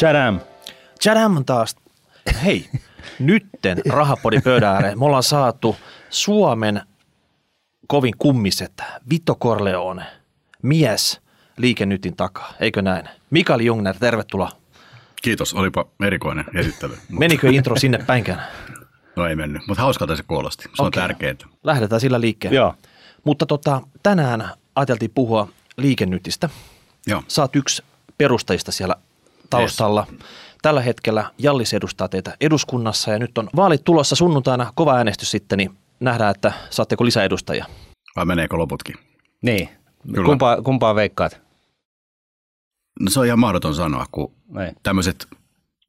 [0.00, 0.40] Tadam.
[1.04, 1.76] Jadam taas.
[2.44, 2.68] Hei,
[3.18, 4.98] nytten rahapodi pöydän ääreen.
[4.98, 5.76] Me ollaan saatu
[6.10, 6.82] Suomen
[7.86, 10.04] kovin kummiset Vito Corleone,
[10.62, 11.20] mies
[11.56, 13.08] liikennytin takaa, eikö näin?
[13.30, 14.50] Mikael Jungner, tervetuloa.
[15.22, 16.98] Kiitos, olipa erikoinen esittely.
[17.20, 18.42] Menikö intro sinne päinkään?
[19.16, 20.62] No ei mennyt, mutta hauskalta se kuulosti.
[20.62, 21.02] Se on Okei.
[21.02, 21.46] tärkeintä.
[21.64, 22.56] Lähdetään sillä liikkeelle.
[22.56, 22.74] Joo.
[23.24, 26.48] Mutta tota, tänään ajateltiin puhua liikennytistä.
[27.06, 27.82] Joo, Sä oot yksi
[28.18, 28.96] perustajista siellä
[29.50, 30.06] taustalla.
[30.62, 35.56] Tällä hetkellä Jallis edustaa teitä eduskunnassa ja nyt on vaalit tulossa sunnuntaina, kova äänestys sitten,
[35.56, 37.66] niin nähdään, että saatteko lisäedustajia.
[38.16, 38.94] vai meneekö loputkin?
[39.42, 39.68] Niin.
[40.14, 40.26] Kyllä.
[40.26, 41.40] Kumpaa, kumpaa veikkaat?
[43.00, 44.32] No se on ihan mahdoton sanoa, kun
[44.66, 44.72] Ei.
[44.82, 45.26] tämmöiset,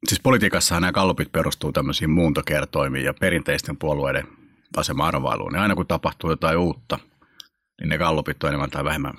[0.08, 4.26] siis politiikassahan nämä kallupit perustuu tämmöisiin muuntokertoimiin ja perinteisten puolueiden
[4.76, 5.54] asema-arvailuun.
[5.54, 6.98] Ja aina kun tapahtuu jotain uutta,
[7.80, 9.14] niin ne kallupit on enemmän tai vähemmän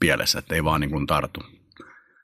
[0.00, 1.40] pielessä, että ei vaan niin kuin tartu.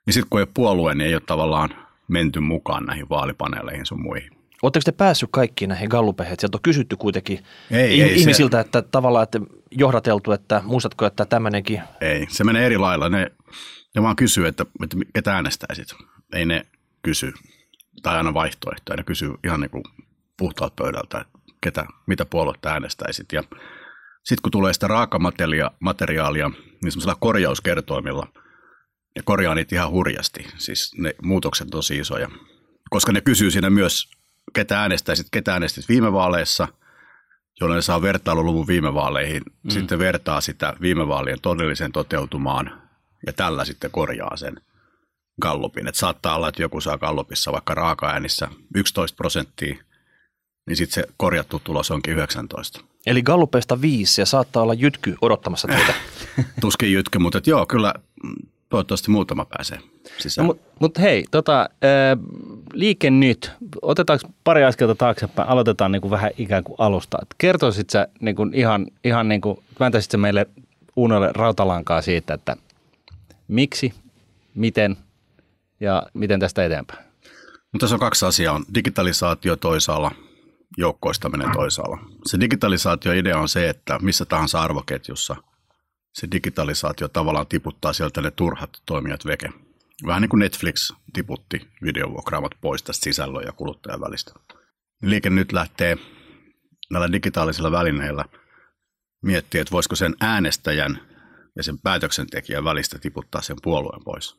[0.07, 1.69] Ja sitten kun ei ole puolue, niin ei ole tavallaan
[2.07, 4.31] menty mukaan näihin vaalipaneeleihin sun muihin.
[4.61, 6.35] Oletteko te päässyt kaikkiin näihin gallupeihin?
[6.39, 7.39] Sieltä on kysytty kuitenkin
[7.71, 9.39] Ei, ei se- ihmisiltä, että tavallaan että
[9.71, 13.09] johdateltu, että muistatko, että tämmöinenkin Ei, se menee eri lailla.
[13.09, 13.31] Ne,
[13.95, 15.87] ne vaan kysyy, että, että ketä äänestäisit.
[16.33, 16.65] Ei ne
[17.01, 17.33] kysy,
[18.03, 18.97] tai aina vaihtoehtoja.
[18.97, 19.83] Ne kysyy ihan niin kuin
[20.37, 23.31] puhtaalta pöydältä, että ketä, mitä puoluetta äänestäisit.
[23.33, 23.43] Ja
[24.23, 26.51] sitten kun tulee sitä raakamateriaalia, materiaalia,
[26.83, 28.27] niin semmoisella korjauskertoimilla,
[29.17, 30.47] ne korjaa niitä ihan hurjasti.
[30.57, 32.29] Siis ne muutokset on tosi isoja.
[32.89, 34.09] Koska ne kysyy siinä myös,
[34.53, 36.67] ketä äänestäisit, ketä äänestit viime vaaleissa,
[37.61, 39.69] jolloin ne saa vertailuluvun viime vaaleihin, mm.
[39.69, 42.81] sitten vertaa sitä viime vaalien todelliseen toteutumaan
[43.27, 44.61] ja tällä sitten korjaa sen
[45.41, 45.87] gallupin.
[45.87, 49.75] Et saattaa olla, että joku saa gallupissa vaikka raaka-äänissä 11 prosenttia,
[50.67, 52.81] niin sitten se korjattu tulos onkin 19.
[53.05, 55.93] Eli gallupeista viisi ja saattaa olla jytky odottamassa teitä.
[56.61, 57.93] Tuskin jytky, mutta et joo, kyllä
[58.69, 59.83] toivottavasti muutama pääsee No,
[60.17, 60.45] sisään.
[60.45, 62.17] mutta mut hei, tota, ää,
[62.73, 63.51] liike nyt.
[63.81, 65.49] Otetaanko pari askelta taaksepäin?
[65.49, 67.17] Aloitetaan niin kuin vähän ikään kuin alusta.
[67.21, 70.47] Et kertoisit sä niin kuin ihan, ihan niin kuin, vääntäisit sä meille
[70.95, 72.55] Uunolle rautalankaa siitä, että
[73.47, 73.93] miksi,
[74.55, 74.97] miten
[75.79, 77.05] ja miten tästä eteenpäin?
[77.71, 78.55] Mutta tässä on kaksi asiaa.
[78.55, 80.11] On digitalisaatio toisaalla,
[80.77, 81.97] joukkoistaminen toisaalla.
[82.25, 85.35] Se digitalisaatio-idea on se, että missä tahansa arvoketjussa
[86.19, 89.49] se digitalisaatio tavallaan tiputtaa sieltä ne turhat toimijat veke.
[90.05, 94.31] Vähän niin kuin Netflix tiputti videovuokraamat pois tästä sisällön ja kuluttajan välistä.
[95.01, 95.97] Liike nyt lähtee
[96.91, 98.25] näillä digitaalisilla välineillä
[99.23, 100.99] miettiä, että voisiko sen äänestäjän
[101.55, 104.35] ja sen päätöksentekijän välistä tiputtaa sen puolueen pois.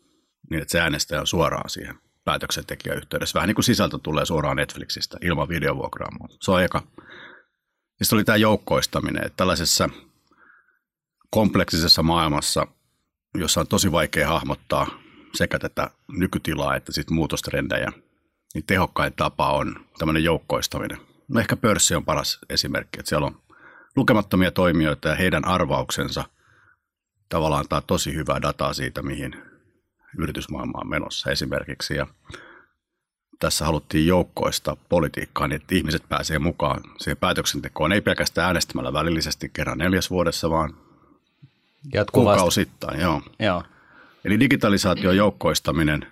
[0.50, 3.34] Niin, että se äänestäjä on suoraan siihen päätöksentekijän yhteydessä.
[3.34, 6.28] Vähän niin kuin sisältö tulee suoraan Netflixistä ilman videovuokraamoa.
[6.40, 6.82] Se on eka.
[8.02, 9.90] Sitten oli tämä joukkoistaminen, että tällaisessa
[11.30, 12.66] kompleksisessa maailmassa,
[13.34, 14.86] jossa on tosi vaikea hahmottaa
[15.32, 17.92] sekä tätä nykytilaa että sitten muutostrendejä,
[18.54, 20.98] niin tehokkain tapa on tämmöinen joukkoistaminen.
[21.28, 23.40] No ehkä pörssi on paras esimerkki, että siellä on
[23.96, 26.24] lukemattomia toimijoita ja heidän arvauksensa
[27.28, 29.42] tavallaan antaa tosi hyvää dataa siitä, mihin
[30.18, 31.94] yritysmaailma on menossa esimerkiksi.
[31.94, 32.06] Ja
[33.38, 39.48] tässä haluttiin joukkoista politiikkaa, niin että ihmiset pääsee mukaan siihen päätöksentekoon, ei pelkästään äänestämällä välillisesti
[39.52, 40.87] kerran neljäs vuodessa, vaan
[41.94, 42.36] Jatkuvasti.
[42.36, 43.00] kuukausittain.
[43.00, 43.22] Joo.
[43.38, 43.62] Joo.
[44.24, 46.06] Eli digitalisaatio, joukkoistaminen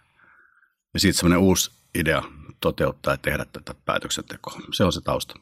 [0.95, 2.23] ja sitten semmoinen uusi idea
[2.61, 4.61] toteuttaa ja tehdä tätä päätöksentekoa.
[4.73, 5.35] Se on se tausta.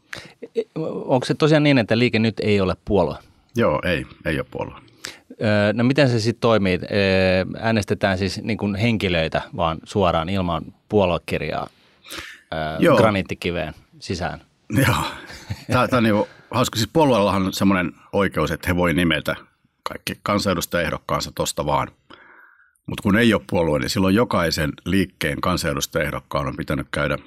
[1.05, 3.17] Onko se tosiaan niin, että liike nyt ei ole puolue?
[3.57, 4.75] Joo, ei, ei ole puolue.
[5.73, 6.79] No miten se sitten toimii?
[7.61, 11.69] Äänestetään siis niin kuin henkilöitä vaan suoraan ilman puoluekirjaa
[12.79, 12.97] Joo.
[12.97, 14.41] graniittikiveen sisään.
[14.87, 15.05] Joo.
[15.73, 16.77] Tämä, tämä on niin hauska.
[16.77, 19.37] Siis puolueellahan on semmoinen oikeus, että he voi nimetä
[19.89, 21.89] kaikki kansanedustajaehdokkaansa tosta vaan.
[22.87, 27.19] Mutta kun ei ole puolue, niin silloin jokaisen liikkeen kansanedustajaehdokkaan on pitänyt käydä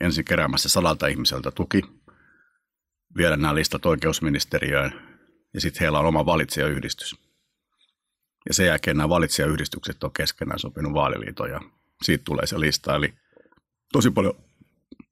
[0.00, 1.82] ensin keräämässä sadalta ihmiseltä tuki,
[3.16, 4.92] viedä nämä listat oikeusministeriöön
[5.54, 7.16] ja sitten heillä on oma valitsijayhdistys.
[8.48, 11.60] Ja sen jälkeen nämä valitsijayhdistykset on keskenään sopinut vaaliliiton ja
[12.02, 12.96] siitä tulee se lista.
[12.96, 13.14] Eli
[13.92, 14.34] tosi paljon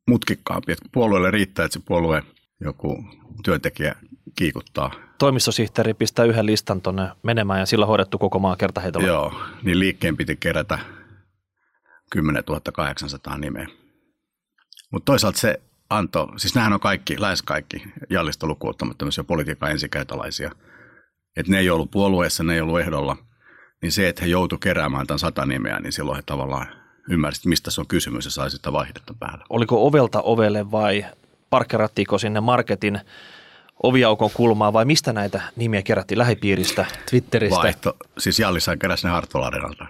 [0.09, 0.73] mutkikkaampi.
[0.73, 2.23] Että puolueelle riittää, että se puolue
[2.61, 3.05] joku
[3.45, 3.97] työntekijä
[4.37, 4.91] kiikuttaa.
[5.19, 9.07] Toimistosihteeri pistää yhden listan tonne menemään ja sillä hoidettu koko maa kertaheitolla.
[9.07, 10.79] Joo, niin liikkeen piti kerätä
[12.11, 13.67] 10 800 nimeä.
[14.91, 19.71] Mutta toisaalta se antoi, siis nämähän on kaikki, lähes kaikki, Jallista lukuun ottamatta tämmöisiä politiikan
[19.71, 20.51] ensikäytalaisia.
[21.37, 23.17] Että ne ei ollut puolueessa, ne ei ollut ehdolla.
[23.83, 26.67] Niin se, että he joutu keräämään tämän sata nimeä, niin silloin he tavallaan
[27.11, 29.45] ymmärsivät, mistä se on kysymys ja sai sitä vaihdetta päällä.
[29.51, 31.05] Oliko ovelta ovelle vai
[31.51, 33.01] parkkerattiinko sinne marketin
[33.83, 36.87] oviaukon kulmaa vai mistä näitä nimiä kerättiin lähipiiristä?
[37.11, 37.57] Twitteristä.
[37.57, 39.87] Vaihto, siis Jallissain keräsi ne Hartola Arenalta.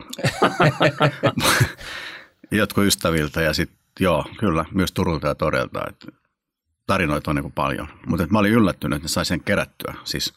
[2.50, 5.80] jotkut ystäviltä ja sitten joo, kyllä, myös Turulta ja Todelta.
[5.88, 6.06] Että
[6.86, 7.88] tarinoita on niin kuin paljon.
[8.06, 9.94] Mutta mä olin yllättynyt, että ne sai sen kerättyä.
[10.04, 10.34] Siis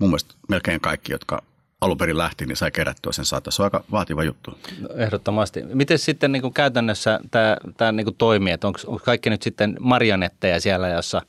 [0.00, 1.42] mun mielestä melkein kaikki, jotka
[1.80, 3.50] alun perin lähti, niin sai kerättyä sen saata.
[3.50, 4.58] Se on aika vaativa juttu.
[4.80, 5.62] No, ehdottomasti.
[5.62, 8.52] Miten sitten niin kuin käytännössä tämä, tämä niin kuin toimii?
[8.52, 11.22] Onko, onko kaikki nyt sitten marionetteja siellä, jossa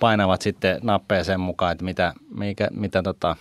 [0.00, 3.36] painavat sitten nappeja sen mukaan, että mitä, mikä, mitä tota,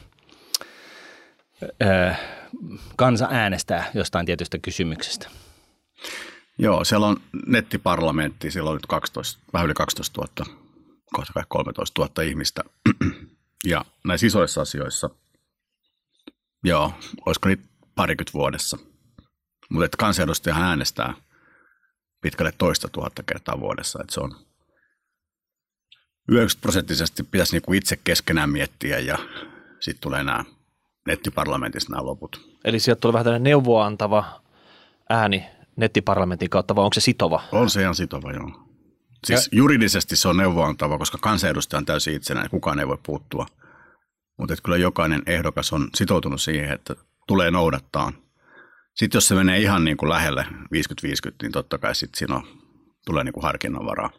[1.63, 2.13] ö,
[2.95, 5.29] kansa äänestää jostain tietystä kysymyksestä?
[6.59, 7.17] Joo, siellä on
[7.47, 10.59] nettiparlamentti, siellä on nyt 12, vähän yli 12 000,
[11.13, 12.63] kohta kai 13 000 ihmistä.
[13.65, 15.09] Ja näissä isoissa asioissa,
[16.63, 16.93] joo,
[17.25, 17.63] olisiko niitä
[17.95, 18.77] parikymmentä vuodessa.
[19.69, 21.13] Mutta kansanedustajahan äänestää
[22.21, 24.46] pitkälle toista tuhatta kertaa vuodessa, että se on
[26.27, 29.17] 90 prosenttisesti pitäisi niinku itse keskenään miettiä ja
[29.79, 30.43] sitten tulee nämä
[31.07, 32.57] nettiparlamentissa nämä loput.
[32.65, 34.41] Eli sieltä tulee vähän tämmöinen neuvoantava
[35.09, 35.45] ääni
[35.75, 37.43] nettiparlamentin kautta, vai onko se sitova?
[37.51, 38.67] On se ihan sitova, joo.
[39.25, 39.57] Siis ja.
[39.57, 43.45] juridisesti se on neuvoantava, koska kansanedustaja on täysin itsenäinen, kukaan ei voi puuttua.
[44.37, 46.95] Mutta kyllä jokainen ehdokas on sitoutunut siihen, että
[47.27, 48.11] tulee noudattaa.
[48.95, 52.43] Sitten jos se menee ihan niin kuin lähelle 50-50, niin totta kai sitten siinä on,
[53.05, 54.09] tulee niin kuin harkinnanvaraa.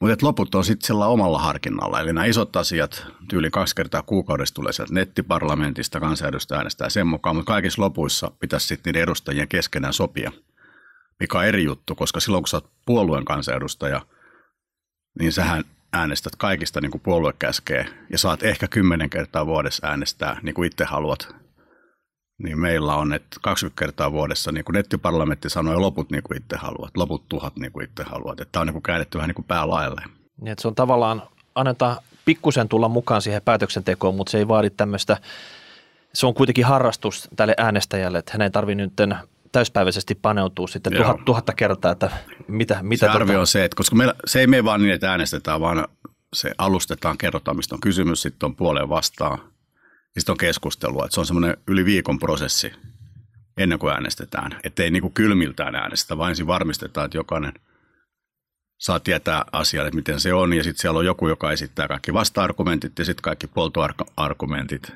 [0.00, 2.00] Mutta loput on sitten sillä omalla harkinnalla.
[2.00, 7.36] Eli nämä isot asiat, tyyli kaksi kertaa kuukaudessa tulee sieltä nettiparlamentista, kansanedustaja äänestää sen mukaan,
[7.36, 10.32] mutta kaikissa lopuissa pitäisi sitten niiden edustajien keskenään sopia,
[11.20, 14.00] mikä on eri juttu, koska silloin kun sä oot puolueen kansanedustaja–
[15.18, 20.40] niin sähän äänestät kaikista niin kuin puolue käskee ja saat ehkä kymmenen kertaa vuodessa äänestää
[20.42, 21.34] niin kuin itse haluat.
[22.38, 26.56] Niin meillä on, että 20 kertaa vuodessa, niin kuin nettiparlamentti sanoi, loput niin kuin itse
[26.56, 28.40] haluat, loput tuhat niin kuin itse haluat.
[28.40, 30.02] Että tämä on niin kuin käännetty vähän niin kuin päälaille.
[30.40, 31.22] Niin, että se on tavallaan,
[31.54, 35.16] annetaan pikkusen tulla mukaan siihen päätöksentekoon, mutta se ei vaadi tämmöistä,
[36.12, 38.92] se on kuitenkin harrastus tälle äänestäjälle, että hän ei tarvitse nyt
[39.52, 42.10] täyspäiväisesti paneutuu sitten tuhat, tuhatta kertaa, että
[42.48, 43.40] mitä, mitä se arvio tota...
[43.40, 45.88] on se, että koska meillä, se ei mene vaan niin, että äänestetään, vaan
[46.34, 49.38] se alustetaan, kerrotaan, mistä on kysymys, sitten on puoleen vastaan,
[50.20, 51.04] sitten on keskustelua.
[51.04, 52.72] Että se on semmoinen yli viikon prosessi
[53.56, 54.60] ennen kuin äänestetään.
[54.64, 57.52] Että ei niin kuin kylmiltään äänestetä, vaan ensin varmistetaan, että jokainen
[58.78, 62.12] saa tietää asiaa, että miten se on, ja sitten siellä on joku, joka esittää kaikki
[62.12, 64.92] vasta-argumentit ja sitten kaikki puoltoargumentit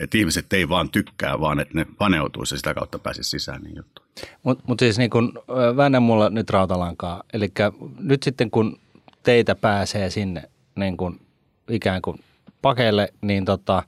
[0.00, 3.76] että ihmiset ei vaan tykkää, vaan että ne paneutuisi ja sitä kautta pääsisi sisään niin
[3.76, 4.02] juttu.
[4.42, 5.32] Mutta mut siis niin kun,
[5.76, 7.22] väännä mulla nyt rautalankaa.
[7.32, 7.52] Eli
[7.98, 8.78] nyt sitten kun
[9.22, 11.20] teitä pääsee sinne niin kun
[11.68, 12.24] ikään kuin
[12.62, 13.82] pakeille, niin tota,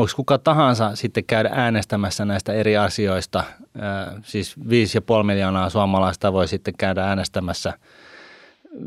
[0.00, 3.44] voiko kuka tahansa sitten käydä äänestämässä näistä eri asioista?
[4.22, 4.64] siis 5,5
[5.22, 7.72] miljoonaa suomalaista voi sitten käydä äänestämässä–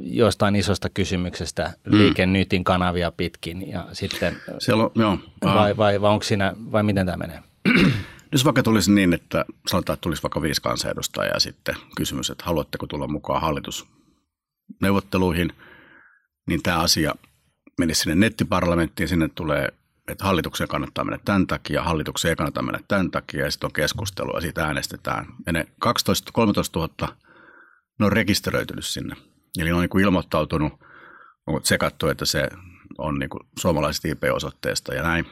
[0.01, 1.97] jostain isosta kysymyksestä mm.
[1.97, 7.05] liikennytin kanavia pitkin ja sitten, Siellä on, joo, vai, vai, vai, onko siinä, vai miten
[7.05, 7.43] tämä menee?
[8.31, 12.45] Jos vaikka tulisi niin, että sanotaan, että tulisi vaikka viisi kansanedustajaa ja sitten kysymys, että
[12.45, 15.53] haluatteko tulla mukaan hallitusneuvotteluihin,
[16.47, 17.15] niin tämä asia
[17.79, 19.69] menisi sinne nettiparlamenttiin, sinne tulee,
[20.07, 23.73] että hallituksen kannattaa mennä tämän takia, hallituksen ei kannata mennä tämän takia, ja sitten on
[23.73, 25.25] keskustelua, ja siitä äänestetään.
[25.45, 25.87] Ja ne 12-13
[26.75, 27.15] 000,
[27.99, 29.15] ne on rekisteröitynyt sinne
[29.59, 30.73] Eli ne on niin kuin ilmoittautunut,
[31.47, 32.49] on tsekattu, että se
[32.97, 35.25] on niin kuin suomalaiset IP-osoitteesta ja näin.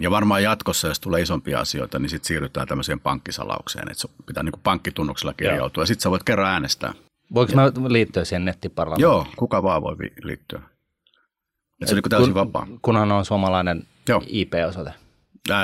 [0.00, 4.52] Ja varmaan jatkossa, jos tulee isompia asioita, niin sitten siirrytään tämmöiseen pankkisalaukseen, että pitää niin
[4.52, 6.92] kuin pankkitunnuksella kirjautua ja sitten sä voit kerran äänestää.
[7.34, 9.02] Voinko mä liittyä siihen nettiparlamenttiin?
[9.02, 10.62] Joo, kuka vaan voi liittyä.
[11.82, 12.66] Et se on niin täysin kun, vapaa.
[12.82, 14.22] Kunhan on suomalainen Joo.
[14.26, 14.90] IP-osoite.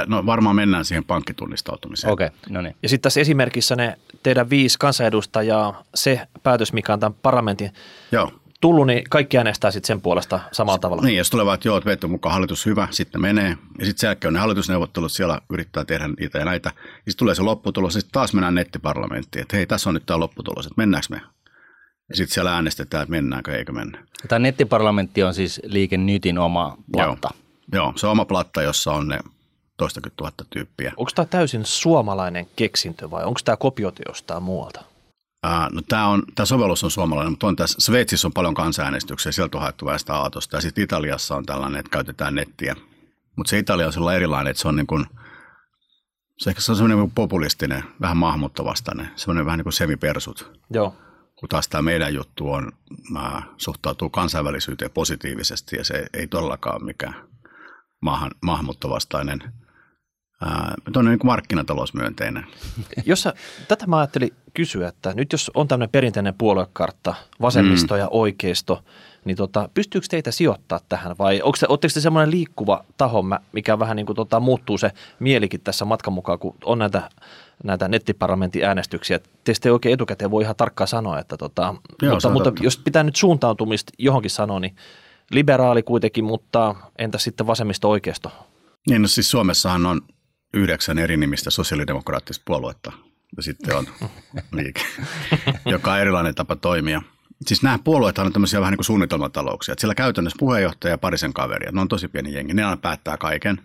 [0.07, 2.13] No varmaan mennään siihen pankkitunnistautumiseen.
[2.13, 2.77] Okei, okay, no niin.
[2.83, 7.73] Ja sitten tässä esimerkissä ne teidän viisi kansanedustajaa, se päätös, mikä on tämän parlamentin
[8.13, 8.33] Joo.
[8.61, 11.03] tullut, niin kaikki äänestää sitten sen puolesta samalla tavalla.
[11.03, 13.57] Niin, jos tulevat, että joo, että veetty mukaan hallitus hyvä, sitten menee.
[13.79, 16.73] Ja sitten sen jälkeen on ne hallitusneuvottelut, siellä yrittää tehdä niitä ja näitä.
[16.77, 20.07] Ja sitten tulee se lopputulos, ja sitten taas mennään nettiparlamenttiin, että hei, tässä on nyt
[20.07, 21.21] tämä lopputulos, että mennäänkö me?
[22.13, 24.07] Ja sitten siellä äänestetään, että mennäänkö eikö mennä.
[24.29, 27.29] Tämä nettiparlamentti on siis Liike Nytin oma platta.
[27.73, 29.19] Joo, joo se on oma platta, jossa on ne
[29.77, 30.93] toistakymmentä tuhatta tyyppiä.
[30.97, 34.85] Onko tämä täysin suomalainen keksintö vai onko tämä kopioitu jostain muualta?
[35.43, 39.33] Ää, no tämä, on, tämä sovellus on suomalainen, mutta on tässä, Sveitsissä on paljon kansanäänestyksiä,
[39.33, 40.57] sieltä on haettu väestä aatosta.
[40.57, 42.77] Ja sitten Italiassa on tällainen, että käytetään nettiä.
[43.37, 45.07] Mutta se Italia on sellainen erilainen, että se on niin kuin,
[46.39, 50.61] se, ehkä se on semmoinen niin populistinen, vähän maahanmuuttovastainen, semmoinen vähän niin kuin semipersut.
[50.71, 50.95] Joo.
[51.43, 52.73] Kun taas tämä meidän juttu on,
[53.11, 57.15] mä suhtautuu kansainvälisyyteen positiivisesti ja se ei todellakaan mikään
[58.01, 59.43] maahan, maahanmuuttovastainen
[60.97, 62.47] on niin kuin markkinatalousmyönteinen.
[63.07, 63.35] Jos sä,
[63.69, 68.01] tätä mä ajattelin kysyä, että nyt jos on tämmöinen perinteinen puoluekartta, vasemmisto mm.
[68.01, 68.85] ja oikeisto,
[69.25, 73.97] niin tota, pystyykö teitä sijoittaa tähän vai onko te, te semmoinen liikkuva taho, mikä vähän
[73.97, 77.11] niin kuin tota, muuttuu se mielikin tässä matkan mukaan, kun on näitä,
[77.65, 79.21] näitä nettiparlamentin äänestyksiä.
[79.45, 83.03] Teistä ei oikein etukäteen voi ihan tarkkaan sanoa, että tota, Joo, mutta, mutta jos pitää
[83.03, 84.77] nyt suuntautumista johonkin sanoa, niin
[85.31, 88.33] liberaali kuitenkin, mutta entä sitten vasemmisto oikeisto?
[88.89, 90.01] Niin no siis Suomessahan on
[90.55, 92.93] yhdeksän eri nimistä sosiaalidemokraattista puoluetta
[93.37, 93.87] ja sitten on
[94.53, 94.81] liike,
[95.67, 97.03] joka on erilainen tapa toimia.
[97.47, 99.73] Siis nämä puolueet on tämmöisiä vähän niin kuin suunnitelmatalouksia.
[99.73, 103.17] Että siellä käytännössä puheenjohtaja ja parisen kaveria, ne on tosi pieni jengi, ne aina päättää
[103.17, 103.61] kaiken.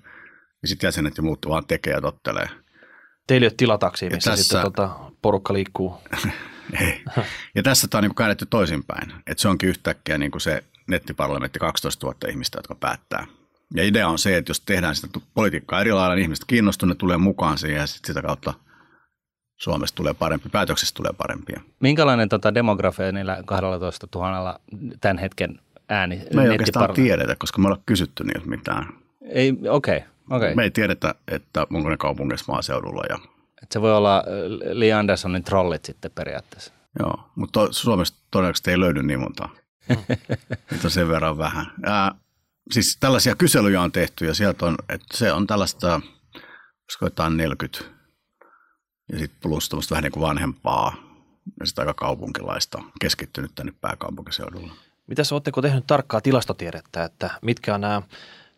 [0.61, 2.49] Ja sitten jäsenet ja muut vaan tekee ja tottelee.
[3.27, 4.89] Teillä ei ole tilataksi, missä tässä, sitten tota,
[5.21, 5.97] porukka liikkuu.
[6.81, 7.03] ei.
[7.55, 9.13] Ja tässä tämä on niin kuin käännetty toisinpäin.
[9.27, 13.27] Että se onkin yhtäkkiä niin kuin se nettiparlamentti 12 000 ihmistä, jotka päättää.
[13.75, 17.17] Ja idea on se, että jos tehdään sitä politiikkaa eri lailla, niin ihmiset kiinnostuneet tulee
[17.17, 18.53] mukaan siihen ja sitten sitä kautta
[19.57, 21.61] Suomesta tulee parempi, päätöksistä tulee parempia.
[21.79, 24.59] Minkälainen tota demografia niillä 12 000
[25.01, 25.59] tämän hetken
[25.89, 26.21] ääni?
[26.33, 28.93] Me ei oikeastaan tiedetä, koska me ollaan kysytty niiltä mitään.
[29.29, 29.97] Ei, okei.
[29.97, 30.55] Okay, okay.
[30.55, 33.03] Me ei tiedetä, että onko ne kaupungissa maaseudulla.
[33.09, 33.19] Ja...
[33.63, 34.23] Et se voi olla äh,
[34.71, 36.73] Lee Andersonin trollit sitten periaatteessa.
[36.99, 39.49] Joo, mutta to, Suomesta todennäköisesti ei löydy niin monta.
[40.71, 41.65] Nyt on sen verran vähän.
[41.85, 42.15] Ja,
[42.71, 46.01] siis tällaisia kyselyjä on tehty ja sieltä on, että se on tällaista,
[46.83, 47.96] olisiko jotain 40
[49.11, 50.95] ja sitten plus tämmöistä vähän niin kuin vanhempaa
[51.59, 54.73] ja sitten aika kaupunkilaista keskittynyt tänne pääkaupunkiseudulla.
[55.07, 58.01] Mitäs oletteko tehnyt tarkkaa tilastotiedettä, että mitkä on nämä,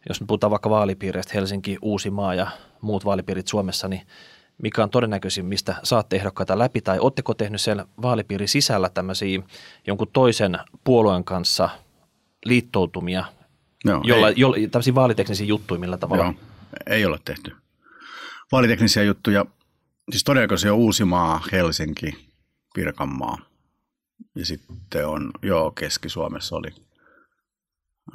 [0.10, 2.48] jos me puhutaan vaikka vaalipiireistä, Helsinki, Uusimaa ja
[2.82, 4.02] muut vaalipiirit Suomessa, niin
[4.62, 9.42] mikä on todennäköisin, mistä saatte ehdokkaita läpi, tai oletteko tehnyt siellä vaalipiirin sisällä tämmöisiä
[9.88, 11.70] jonkun toisen puolueen kanssa
[12.46, 13.26] liittoutumia,
[13.86, 16.24] Joo, jolla, jolla, tämmöisiä vaaliteknisiä juttuja millä tavalla?
[16.24, 16.34] Joo,
[16.88, 17.56] ei ole tehty.
[18.52, 19.46] Vaaliteknisiä juttuja
[20.12, 22.32] siis todennäköisesti on Uusimaa, Helsinki,
[22.76, 23.38] Pirkanmaa.
[24.36, 26.70] Ja sitten on, joo, Keski-Suomessa oli,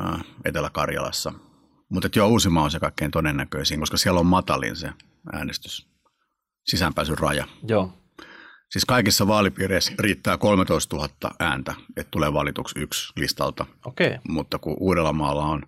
[0.00, 1.32] äh, Etelä-Karjalassa.
[1.88, 4.90] Mutta joo, Uusimaa on se kaikkein todennäköisin, koska siellä on matalin se
[5.32, 5.88] äänestys,
[6.64, 7.46] sisäänpääsyn raja.
[7.68, 7.92] Joo.
[8.70, 11.08] Siis kaikissa vaalipiireissä riittää 13 000
[11.40, 13.66] ääntä, että tulee valituksi yksi listalta.
[13.84, 14.18] Okay.
[14.28, 15.62] Mutta kun Uudellamaalla on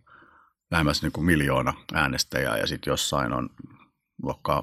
[0.71, 3.51] lähemmäs niin kuin miljoona äänestäjää ja sitten jossain on
[4.23, 4.63] luokkaa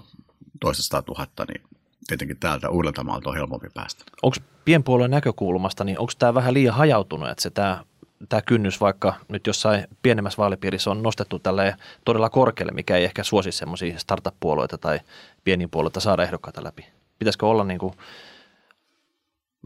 [0.61, 1.61] toista tuhatta, niin
[2.07, 4.03] tietenkin täältä Uudeltamaalta on helpompi päästä.
[4.21, 7.83] Onko pienpuolueen näkökulmasta, niin onko tämä vähän liian hajautunut, että se tämä,
[8.29, 13.23] tämä kynnys vaikka nyt jossain pienemmässä vaalipiirissä on nostettu tälle todella korkealle, mikä ei ehkä
[13.23, 14.99] suosi semmoisia startup-puolueita tai
[15.43, 16.85] pieniä puolueita saada ehdokkaita läpi?
[17.19, 17.93] Pitäisikö olla niin kuin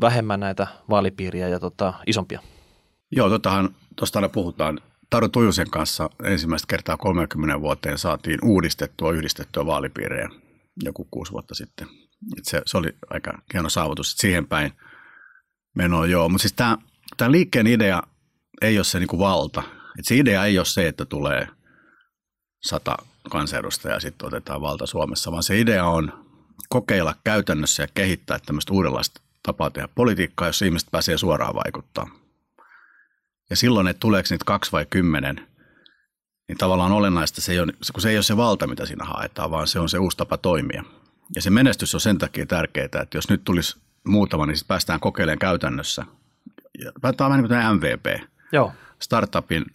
[0.02, 2.40] vähemmän näitä vaalipiiriä ja tota, isompia?
[3.12, 4.80] Joo, tottahan, tuosta aina puhutaan.
[5.10, 10.30] Taru Tujusen kanssa ensimmäistä kertaa 30 vuoteen saatiin uudistettua, yhdistettyä vaalipiirejä
[10.84, 11.88] joku kuusi vuotta sitten.
[12.38, 14.72] Et se, se oli aika hieno saavutus, että siihen päin
[15.76, 16.30] menoa joo.
[16.30, 16.54] Mutta siis
[17.18, 18.04] tämä liikkeen idea
[18.62, 19.64] ei ole se niinku valta.
[20.00, 21.48] Et se idea ei ole se, että tulee
[22.64, 22.98] sata
[23.30, 26.26] kansanedustajaa ja sitten otetaan valta Suomessa, vaan se idea on
[26.70, 32.10] kokeilla käytännössä ja kehittää tämmöistä uudenlaista tapaa tehdä politiikkaa, jos ihmiset pääsee suoraan vaikuttaa.
[33.50, 35.48] Ja silloin, että tuleeko niitä kaksi vai kymmenen,
[36.48, 39.52] niin tavallaan olennaista se ei ole, kun se ei ole se valta, mitä siinä haetaan,
[39.52, 40.84] vaan se on se uusi tapa toimia.
[41.36, 45.00] Ja se menestys on sen takia tärkeää, että jos nyt tulisi muutama, niin sitten päästään
[45.00, 46.06] kokeilemaan käytännössä.
[47.02, 48.30] Päätetään vähän niin kuin MVP.
[48.52, 48.74] Joo.
[49.00, 49.66] Startupin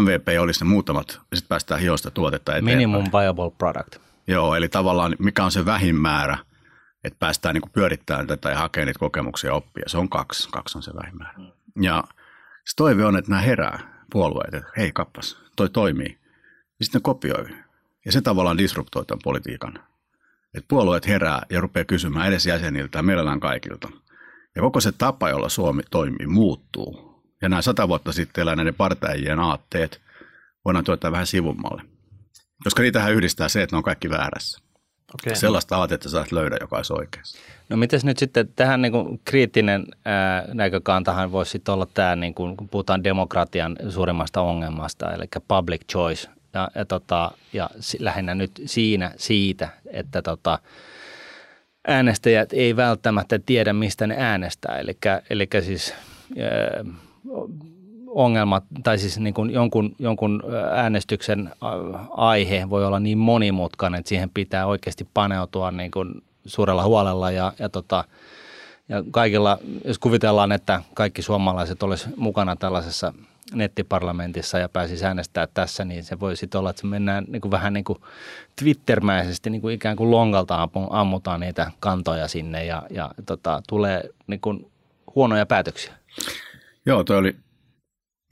[0.00, 2.76] MVP olisi ne muutamat, ja sitten päästään hiosta tuotetta eteenpäin.
[2.76, 3.96] Minimum viable product.
[4.26, 6.38] Joo, eli tavallaan mikä on se vähin määrä,
[7.04, 9.84] että päästään niin pyörittämään tätä ja hakemaan niitä kokemuksia ja oppia.
[9.86, 11.38] Se on kaksi, kaksi on se vähin määrä.
[11.80, 12.04] Ja
[12.64, 16.18] se toive on, että nämä herää puolueet, että hei kappas, toi toimii.
[16.78, 17.46] Ja sitten ne kopioi.
[18.04, 19.78] Ja se tavallaan disruptoi tämän politiikan.
[20.54, 23.88] Että puolueet herää ja rupeaa kysymään edes jäseniltä ja mielellään kaikilta.
[24.56, 27.22] Ja koko se tapa, jolla Suomi toimii, muuttuu.
[27.42, 30.00] Ja nämä sata vuotta sitten elää näiden partaajien aatteet
[30.64, 31.82] voidaan tuottaa vähän sivummalle.
[32.64, 34.65] Koska niitähän yhdistää se, että ne on kaikki väärässä.
[35.14, 35.36] Okay.
[35.36, 37.38] Sellaista aatetta saat löydä, joka olisi oikeassa.
[37.68, 42.34] No miten nyt sitten tähän niin kuin kriittinen ää, näkökantahan voisi sitten olla tämä, niin
[42.34, 46.28] kuin, kun puhutaan demokratian suurimmasta ongelmasta, eli public choice.
[46.54, 50.58] Ja, ja, tota, ja lähinnä nyt siinä siitä, että tota,
[51.88, 54.78] äänestäjät ei välttämättä tiedä, mistä ne äänestää.
[54.78, 54.98] Eli,
[55.30, 55.94] eli siis
[56.38, 56.84] ää,
[58.16, 60.42] ongelmat, tai siis niin kuin jonkun, jonkun
[60.72, 61.52] äänestyksen
[62.10, 67.52] aihe voi olla niin monimutkainen, että siihen pitää oikeasti paneutua niin kuin suurella huolella ja,
[67.58, 68.04] ja, tota,
[68.88, 73.12] ja kaikilla, jos kuvitellaan, että kaikki suomalaiset olisi mukana tällaisessa
[73.54, 77.50] nettiparlamentissa ja pääsisi äänestää tässä, niin se voi sitten olla, että se mennään niin kuin
[77.50, 77.98] vähän niin kuin
[78.56, 84.40] Twittermäisesti niin kuin ikään kuin longalta ammutaan niitä kantoja sinne ja, ja tota, tulee niin
[84.40, 84.70] kuin
[85.14, 85.92] huonoja päätöksiä.
[86.86, 87.36] Joo, toi oli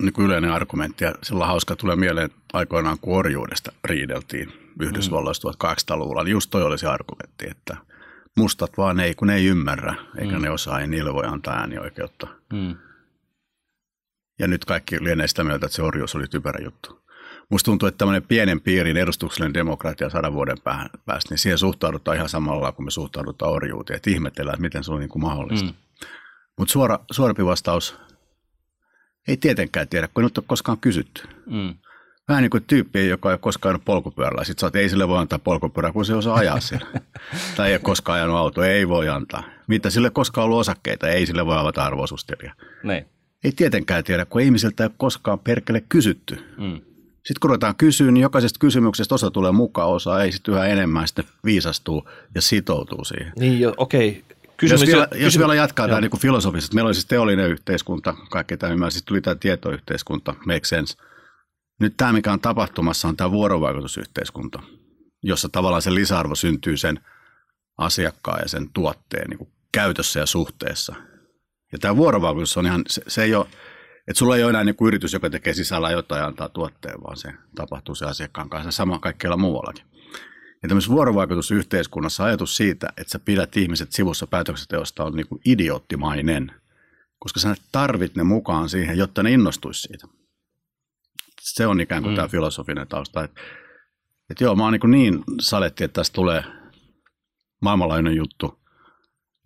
[0.02, 6.24] niin kuin yleinen argumentti ja sillä hauska tulee mieleen aikoinaan, kun orjuudesta riideltiin Yhdysvalloissa 1800-luvulla,
[6.24, 7.76] niin just toi oli se argumentti, että
[8.36, 10.42] mustat vaan ei, kun ne ei ymmärrä, eikä mm.
[10.42, 12.26] ne osaa, ei niille voi antaa äänioikeutta.
[12.52, 12.76] Mm.
[14.38, 17.04] Ja nyt kaikki lienee sitä mieltä, että se orjuus oli typerä juttu.
[17.50, 20.56] Musta tuntuu, että tämmöinen pienen piirin edustuksellinen demokratia sadan vuoden
[21.06, 24.92] päästä, niin siihen suhtaudutaan ihan samalla kuin me suhtaudutaan orjuuteen, että ihmetellään, että miten se
[24.92, 25.70] on niin kuin mahdollista.
[25.70, 25.76] Mm.
[26.58, 27.96] Mutta suora, suorempi vastaus,
[29.28, 31.22] ei tietenkään tiedä, kun ei ole koskaan kysytty.
[31.46, 31.74] Mm.
[32.28, 34.44] Vähän niin kuin tyyppi, joka ei ole koskaan ajanut polkupyörällä.
[34.44, 36.86] Sitten sä oot, ei sille voi antaa polkupyörää, kun se osaa ajaa siellä.
[37.56, 39.42] tai ei ole koskaan ajanut auto, ei voi antaa.
[39.66, 42.54] Mitä sille koskaan ollut osakkeita, ei sille voi avata arvoisuustilia.
[42.82, 43.06] Niin.
[43.44, 46.34] Ei tietenkään tiedä, kun ihmisiltä ei ole koskaan perkele kysytty.
[46.34, 46.80] Mm.
[47.14, 51.06] Sitten kun ruvetaan kysyä, niin jokaisesta kysymyksestä osa tulee mukaan, osa ei sitten yhä enemmän
[51.08, 53.32] sitten viisastuu ja sitoutuu siihen.
[53.38, 54.24] Niin jo, okei.
[54.56, 58.14] Kysymys, jos, vielä, kysymys, jos vielä jatkaa tämä niin filosofisesti, meillä oli siis teollinen yhteiskunta,
[58.30, 60.96] kaikki tämä ymmärrä, sitten tuli tämä tietoyhteiskunta, make sense.
[61.80, 64.62] Nyt tämä, mikä on tapahtumassa, on tämä vuorovaikutusyhteiskunta,
[65.22, 67.00] jossa tavallaan se lisäarvo syntyy sen
[67.78, 70.94] asiakkaan ja sen tuotteen niin käytössä ja suhteessa.
[71.72, 73.46] Ja tämä vuorovaikutus on ihan, se, se ei ole,
[74.08, 77.02] että sulla ei ole enää niin kuin yritys, joka tekee sisällä jotain ja antaa tuotteen,
[77.02, 79.84] vaan se tapahtuu se asiakkaan kanssa sama kaikkialla muuallakin.
[80.64, 86.52] Ja tämmöisessä vuorovaikutusyhteiskunnassa ajatus siitä, että sä pidät ihmiset sivussa päätöksenteosta on niin kuin idioottimainen,
[87.18, 90.06] koska sä tarvit ne mukaan siihen, jotta ne innostuisi siitä.
[91.40, 92.16] Se on ikään kuin mm.
[92.16, 93.24] tämä filosofinen tausta.
[93.24, 93.40] Että,
[94.30, 96.44] että joo, mä oon niin, niin saletti, että tästä tulee
[97.62, 98.58] maailmanlaajuinen juttu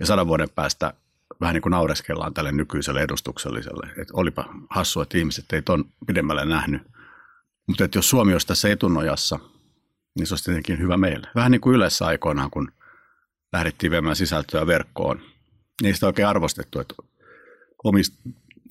[0.00, 0.94] ja sadan vuoden päästä
[1.40, 3.86] vähän niin kuin naureskellaan tälle nykyiselle edustukselliselle.
[3.86, 6.82] Että olipa hassu, että ihmiset ei ton pidemmälle nähnyt.
[7.66, 9.38] Mutta että jos Suomi olisi tässä etunojassa,
[10.18, 11.28] niin se olisi tietenkin hyvä meille.
[11.34, 12.72] Vähän niin kuin yleensä aikoinaan, kun
[13.52, 15.20] lähdettiin viemään sisältöä verkkoon.
[15.82, 16.94] Niistä on oikein arvostettu, että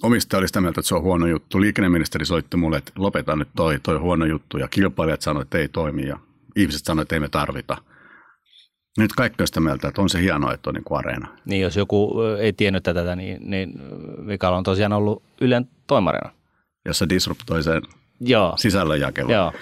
[0.04, 1.62] omistaja oli sitä mieltä, että se on huono juttu.
[1.62, 4.58] Liikenneministeri soitti mulle, että lopetan nyt toi, toi huono juttu.
[4.58, 6.20] Ja kilpailijat sanoivat, että ei toimi ja
[6.56, 7.78] ihmiset sanoivat, että ei me tarvita–
[8.98, 11.28] nyt kaikki on sitä mieltä, että on se hienoa, että on niin kuin areena.
[11.46, 13.74] Niin, jos joku ei tiennyt tätä, niin, niin
[14.28, 16.32] Vikala on tosiaan ollut Ylen toimarina.
[16.86, 17.82] Jossa disruptoi sen
[18.20, 18.54] Joo.
[18.58, 19.32] sisällönjakelun.
[19.32, 19.54] Joo.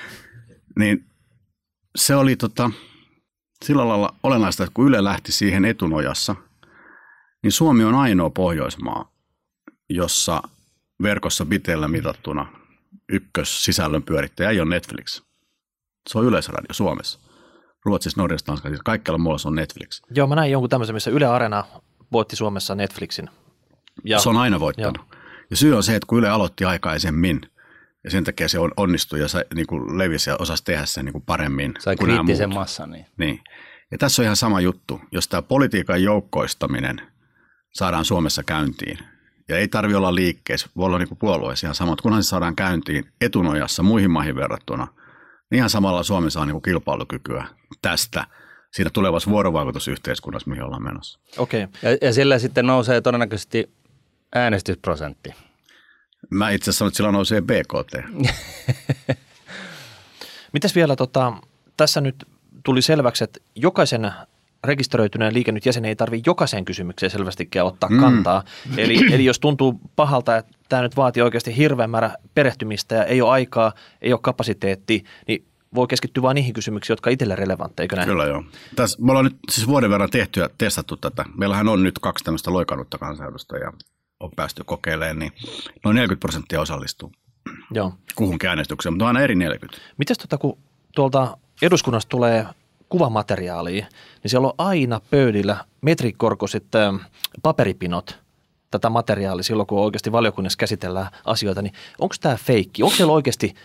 [0.80, 1.06] Niin
[1.96, 2.72] se oli tota,
[3.66, 6.36] sillä lailla olennaista, että kun Yle lähti siihen etunojassa,
[7.44, 9.12] niin Suomi on ainoa Pohjoismaa,
[9.90, 10.44] jossa
[11.02, 12.48] verkossa biteellä mitattuna
[13.10, 15.22] ykkös sisällön pyörittäjä ei ole Netflix.
[16.10, 17.20] Se on Yleisradio Suomessa.
[17.86, 20.02] Ruotsissa, Norjassa, Tanskassa, kaikkialla muualla on Netflix.
[20.12, 21.64] Joo, mä näin jonkun tämmöisen, missä Yle Arena
[22.12, 23.30] voitti Suomessa Netflixin.
[24.04, 24.98] Ja, se on aina voittanut.
[24.98, 25.18] Jo.
[25.50, 27.42] Ja syy on se, että kun Yle aloitti aikaisemmin,
[28.06, 31.06] ja sen takia se on, onnistui ja se niin kuin levisi ja osasi tehdä sen
[31.06, 32.92] niin kuin paremmin Sai kuin kriittisen massan.
[32.92, 33.06] Niin.
[33.18, 33.42] niin.
[33.92, 35.02] Ja tässä on ihan sama juttu.
[35.12, 37.02] Jos tämä politiikan joukkoistaminen
[37.74, 39.00] saadaan Suomessa käyntiin,
[39.50, 43.06] ja ei tarvi olla liikkeessä, voi olla niin puolueessa ihan samat, kunhan se saadaan käyntiin
[43.22, 44.88] etunojassa muihin maihin verrattuna–
[45.52, 47.46] niin ihan samalla Suomi saa niin kilpailukykyä
[47.82, 48.26] tästä
[48.74, 51.20] siinä tulevassa vuorovaikutusyhteiskunnassa, mihin ollaan menossa.
[51.38, 51.64] Okei.
[51.64, 51.92] Okay.
[51.92, 53.70] Ja, ja sillä sitten nousee todennäköisesti
[54.36, 55.34] äänestysprosentti.
[56.30, 57.96] Mä itse sanon, että sillä nousee BKT.
[60.54, 61.34] Mitäs vielä, tota,
[61.78, 62.26] tässä nyt
[62.64, 64.12] tuli selväksi, että jokaisen
[64.64, 68.00] rekisteröityneen liikennyt jäsen ei tarvitse jokaiseen kysymykseen selvästikään ottaa mm.
[68.00, 68.44] kantaa.
[68.78, 73.22] Eli, eli jos tuntuu pahalta, että tämä nyt vaatii oikeasti hirveän määrä perehtymistä ja ei
[73.22, 77.96] ole aikaa, ei ole kapasiteetti, niin voi keskittyä vain niihin kysymyksiin, jotka itselle relevantteja, eikö
[77.96, 78.10] näin?
[78.10, 78.44] Kyllä joo.
[78.76, 81.26] Tässä, me ollaan nyt siis vuoden verran tehty ja testattu tätä.
[81.38, 83.74] Meillähän on nyt kaksi tämmöistä loikannutta kansanedustajaa
[84.20, 85.32] on päästy kokeilemaan, niin
[85.84, 87.12] noin 40 prosenttia osallistuu
[87.72, 87.94] Joo.
[88.16, 89.82] kuhunkin äänestykseen, mutta on aina eri 40.
[89.98, 90.58] Mites tota, kun
[90.96, 92.46] tuolta eduskunnasta tulee
[92.90, 93.86] kuvamateriaalia,
[94.24, 96.66] niin siellä on aina pöydillä metrikorkoiset
[97.42, 98.20] paperipinot
[98.72, 102.84] tätä materiaalia silloin, kun oikeasti valiokunnassa käsitellään asioita, niin onko tämä feikki?
[102.84, 103.56] Onko siellä oikeasti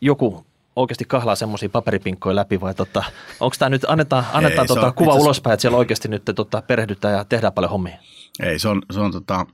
[0.00, 0.46] joku
[0.76, 3.04] oikeasti kahlaa semmoisia paperipinkkoja läpi vai tota,
[3.40, 6.62] onko tämä nyt, annetaan, annetaan Ei, tota, on, kuva ulospäin, että siellä oikeasti nyt tota,
[6.62, 7.98] perehdytään ja tehdään paljon hommia?
[8.42, 9.46] Ei, se on, se on tota,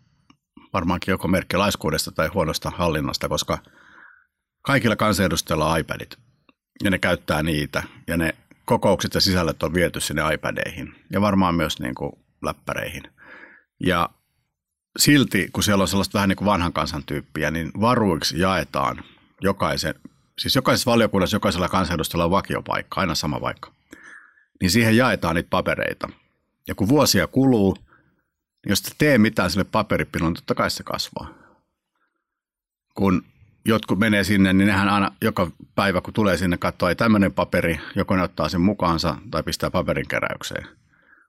[0.72, 3.59] varmaankin joko merkki laiskuudesta tai huonosta hallinnasta, koska
[4.62, 6.18] kaikilla kansanedustajilla on iPadit
[6.85, 11.55] ja ne käyttää niitä ja ne kokoukset ja sisällöt on viety sinne iPadeihin ja varmaan
[11.55, 13.02] myös niin kuin läppäreihin.
[13.81, 14.11] Ja
[14.98, 19.05] silti, kun siellä on sellaista vähän niin kuin vanhan kansan tyyppiä, niin varuiksi jaetaan
[19.40, 19.94] jokaisen,
[20.38, 23.72] siis jokaisessa valiokunnassa jokaisella kansanedustajalla on vakiopaikka, aina sama paikka.
[24.61, 26.09] Niin siihen jaetaan niitä papereita.
[26.68, 27.76] Ja kun vuosia kuluu,
[28.66, 31.29] niin jos te tee mitään sille paperipinolle, niin totta kai se kasvaa.
[32.94, 33.22] Kun
[33.64, 37.81] jotkut menee sinne, niin nehän aina joka päivä, kun tulee sinne, katsoo, ei tämmöinen paperi,
[37.96, 40.66] joko ne ottaa sen mukaansa tai pistää paperin keräykseen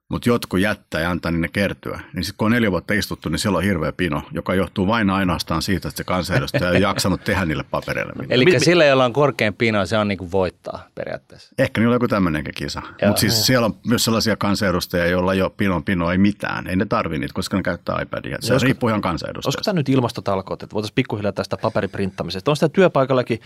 [0.08, 2.00] mutta jotkut jättää ja antaa ne kertyä.
[2.14, 5.10] Niin sitten kun on neljä vuotta istuttu, niin silloin on hirveä pino, joka johtuu vain
[5.10, 8.32] ainoastaan siitä, että se kansanedustaja ei jaksanut tehdä niille papereille mitään.
[8.32, 11.54] Eli mi- sillä, jolla on korkein pino, se on niin kuin voittaa periaatteessa.
[11.58, 12.82] Ehkä niillä on joku tämmöinenkin kisa.
[13.06, 16.66] Mutta siis siellä on myös sellaisia kansanedustajia, joilla jo pinon pino ei mitään.
[16.66, 18.36] Ei ne tarvitse niitä, koska ne käyttää iPadia.
[18.40, 19.48] Se olisiko, riippuu ihan kansanedustajasta.
[19.48, 22.50] Olisiko tämä nyt ilmastotalkoot, että voitaisiin pikkuhiljaa tästä paperiprinttamisesta?
[22.50, 23.40] On sitä työpaikallakin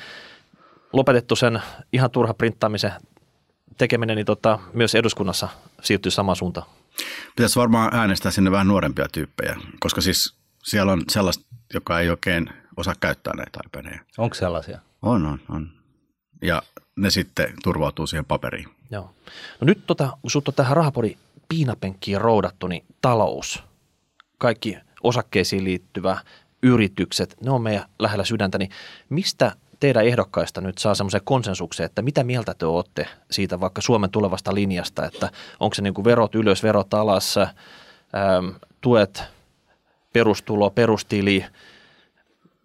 [0.92, 2.92] lopetettu sen ihan turha printtaamisen
[3.79, 5.48] tekeminen, niin tota, myös eduskunnassa
[5.83, 6.66] siirtyy samaan suuntaan.
[7.37, 12.51] Pitäisi varmaan äänestää sinne vähän nuorempia tyyppejä, koska siis siellä on sellaista, joka ei oikein
[12.77, 14.01] osaa käyttää näitä iPadeja.
[14.18, 14.79] Onko sellaisia?
[15.03, 15.71] On, on, on.
[16.42, 16.62] Ja
[16.97, 18.68] ne sitten turvautuu siihen paperiin.
[18.90, 19.14] Joo.
[19.61, 21.18] No nyt tota, kun sut on tähän rahapori
[21.49, 23.62] piinapenkkiin roudattu, niin talous,
[24.38, 26.18] kaikki osakkeisiin liittyvä,
[26.62, 28.71] yritykset, ne on meidän lähellä sydäntä, niin
[29.09, 34.11] mistä teidän ehdokkaista nyt saa semmoisen konsensuksen, että mitä mieltä te olette siitä vaikka Suomen
[34.11, 38.49] tulevasta linjasta, että onko se niin kuin verot ylös, verot alas, ähm,
[38.81, 39.23] tuet,
[40.12, 41.45] perustulo, perustili,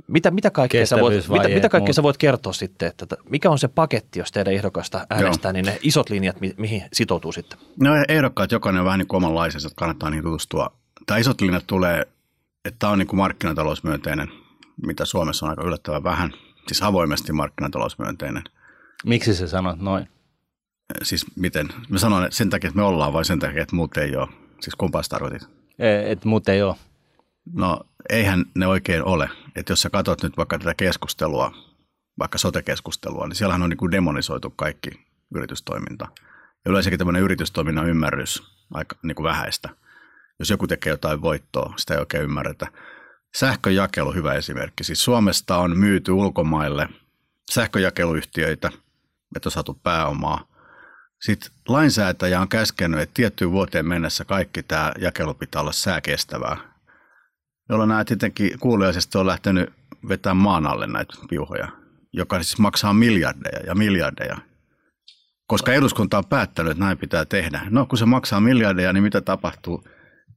[0.08, 3.60] mitä, mitä kaikkea, sä voit, mitä, mitä kaikkea sä voit kertoa sitten, että mikä on
[3.60, 5.54] se paketti, jos teidän ehdokkaista äänestää, Joo.
[5.54, 7.60] niin ne isot linjat, mi- mihin sitoutuu sitten?
[7.80, 10.72] No ehdokkaat, jokainen on vähän niin kuin omanlaisensa, että kannattaa niihin tutustua.
[11.06, 12.02] Tämä isot linjat tulee,
[12.66, 14.32] että tämä on niin kuin markkinatalousmyönteinen,
[14.86, 16.34] mitä Suomessa on aika yllättävän vähän–
[16.68, 18.44] siis avoimesti markkinatalousmyönteinen.
[19.06, 20.08] Miksi se sanot noin?
[21.04, 21.68] Siis miten?
[21.90, 24.28] Mä sanon että sen takia, että me ollaan vai sen takia, että muut ei ole?
[24.62, 25.50] Siis kumpaa tarkoitit?
[25.80, 26.76] E, että muut ei ole.
[27.54, 29.30] No eihän ne oikein ole.
[29.56, 31.52] Että jos sä katsot nyt vaikka tätä keskustelua,
[32.20, 34.90] vaikka sote-keskustelua, niin siellähän on niin kuin demonisoitu kaikki
[35.36, 36.08] yritystoiminta.
[36.66, 39.70] Ja yleensäkin tämmöinen yritystoiminnan ymmärrys aika niin kuin vähäistä.
[40.40, 42.68] Jos joku tekee jotain voittoa, sitä ei oikein ymmärretä.
[43.40, 44.84] Sähköjakelu hyvä esimerkki.
[44.84, 46.90] Siis Suomesta on myyty ulkomaille
[47.52, 48.72] sähköjakeluyhtiöitä,
[49.36, 50.48] että on saatu pääomaa.
[51.22, 56.58] Sitten lainsäätäjä on käskenyt, että tiettyyn vuoteen mennessä kaikki tämä jakelu pitää olla sääkestävää,
[57.70, 59.74] jolloin nämä tietenkin kuuliaisesti on lähtenyt
[60.10, 61.68] vetämään maan alle näitä piuhoja,
[62.14, 64.38] joka siis maksaa miljardeja ja miljardeja.
[65.48, 67.62] Koska eduskunta on päättänyt, että näin pitää tehdä.
[67.70, 69.84] No kun se maksaa miljardeja, niin mitä tapahtuu?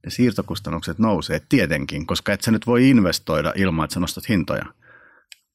[0.05, 4.65] Ne siirtokustannukset nousee tietenkin, koska et sä nyt voi investoida ilman, että sä nostat hintoja.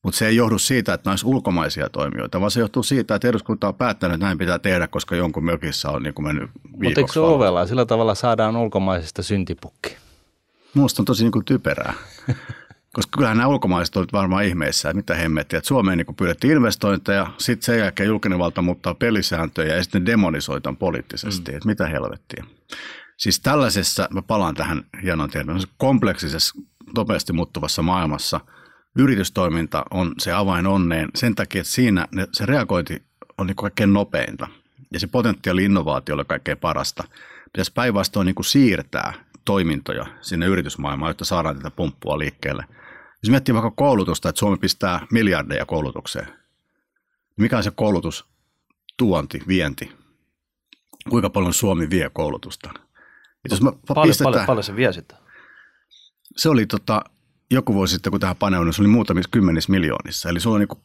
[0.03, 3.69] Mutta se ei johdu siitä, että näissä ulkomaisia toimijoita, vaan se johtuu siitä, että eduskunta
[3.69, 7.13] on päättänyt, että näin pitää tehdä, koska jonkun mökissä on niin kuin mennyt Mutta eikö
[7.13, 7.67] se ole ovella?
[7.67, 9.97] Sillä tavalla saadaan ulkomaisesta syntipukki.
[10.75, 11.95] Minusta on tosi niin kuin typerää.
[12.97, 15.59] koska kyllähän nämä ulkomaiset olivat varmaan ihmeissä, että mitä hemmettiä.
[15.59, 20.77] Että Suomeen niin pyydettiin investointeja, sitten sen jälkeen julkinen valta muuttaa pelisääntöjä ja sitten demonisoitaan
[20.77, 21.57] poliittisesti, mm.
[21.57, 22.45] että mitä helvettiä.
[23.17, 26.55] Siis tällaisessa, mä palaan tähän hienoon tiedon, kompleksisessa,
[26.97, 28.41] nopeasti muuttuvassa maailmassa
[28.99, 33.03] yritystoiminta on se avain onneen sen takia, että siinä se reagointi
[33.39, 34.49] on niin kaikkein nopeinta
[34.93, 37.05] ja se potentiaali innovaatiolle kaikkein parasta.
[37.53, 39.13] Pitäisi päinvastoin niin kuin siirtää
[39.45, 42.65] toimintoja sinne yritysmaailmaan, jotta saadaan tätä pumppua liikkeelle.
[43.23, 46.37] Jos miettii vaikka koulutusta, että Suomi pistää miljardeja koulutukseen, niin
[47.37, 48.25] mikä on se koulutus,
[48.97, 49.93] tuonti, vienti?
[51.11, 52.86] Kuinka paljon Suomi vie koulutusta?
[53.51, 55.19] Jos mä paljon, paljon, paljon se vie sitten?
[56.37, 57.05] Se oli tota,
[57.51, 60.29] joku vuosi sitten, kun tähän paneudun, se oli muutamissa kymmenissä miljoonissa.
[60.29, 60.83] Eli sulla on niin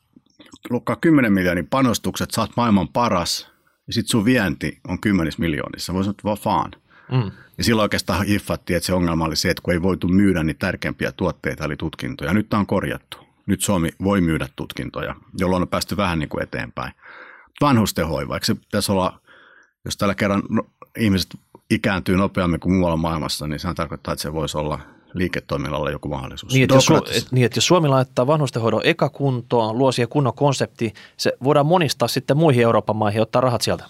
[0.69, 3.51] luokkaa 10 miljoonin panostukset, oot maailman paras,
[3.87, 5.93] ja sitten sun vienti on kymmenissä miljoonissa.
[5.93, 6.71] Voisi sanoa vaan
[7.11, 7.31] Mm.
[7.57, 10.57] Ja silloin oikeastaan hiffattiin, että se ongelma oli se, että kun ei voitu myydä niin
[10.57, 12.33] tärkeimpiä tuotteita, eli tutkintoja.
[12.33, 13.17] Nyt tämä on korjattu.
[13.45, 16.93] Nyt Suomi voi myydä tutkintoja, jolloin on päästy vähän niin kuin eteenpäin.
[17.61, 19.21] Vanhustenhoiva, eikö se pitäisi olla,
[19.85, 21.29] jos tällä kerran no, ihmiset
[21.71, 24.79] ikääntyy nopeammin kuin muualla maailmassa, niin sehän tarkoittaa, että se voisi olla
[25.13, 26.53] liiketoiminnalla joku mahdollisuus.
[26.53, 30.33] Niin että, jos, et, niin, että jos Suomi laittaa vanhustenhoidon eka kuntoon, luo siihen kunnon
[30.33, 33.85] konsepti, se voidaan monistaa sitten muihin Euroopan maihin ja ottaa rahat sieltä.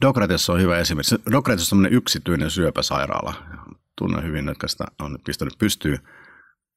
[0.00, 1.14] Dokrates on hyvä esimerkki.
[1.32, 3.34] Dokrates on yksityinen syöpäsairaala.
[3.98, 5.98] Tunnen hyvin, että sitä on pistänyt pystyyn.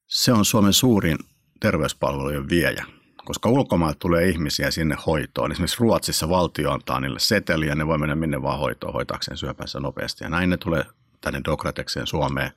[0.06, 1.18] Se on Suomen suurin
[1.60, 2.84] terveyspalvelujen viejä
[3.26, 5.52] koska ulkomailta tulee ihmisiä sinne hoitoon.
[5.52, 10.24] Esimerkiksi Ruotsissa valtio antaa niille seteliä, ne voi mennä minne vaan hoitoon hoitaakseen syöpänsä nopeasti.
[10.24, 10.84] Ja näin ne tulee
[11.20, 12.50] tänne Dokratekseen Suomeen.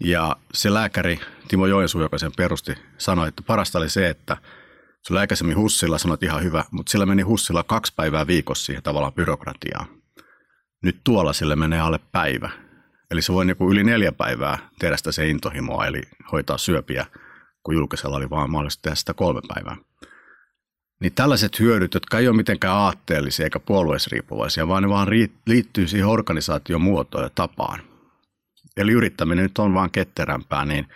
[0.00, 4.36] Ja se lääkäri Timo Joensuu, joka sen perusti, sanoi, että parasta oli se, että
[5.02, 8.82] se oli aikaisemmin Hussilla, sanoit ihan hyvä, mutta sillä meni Hussilla kaksi päivää viikossa siihen
[8.82, 9.86] tavallaan byrokratiaan.
[10.82, 12.50] Nyt tuolla sille menee alle päivä.
[13.10, 17.06] Eli se voi niin yli neljä päivää tehdä sitä se intohimoa, eli hoitaa syöpiä–
[17.62, 19.76] kun julkisella oli vaan mahdollista tehdä sitä kolme päivää.
[21.00, 25.08] Niin tällaiset hyödyt, jotka ei ole mitenkään aatteellisia eikä puolueisriippuvaisia, vaan ne vaan
[25.46, 27.80] liittyy siihen organisaation muotoon ja tapaan.
[28.76, 30.86] Eli yrittäminen nyt on vaan ketterämpää, niin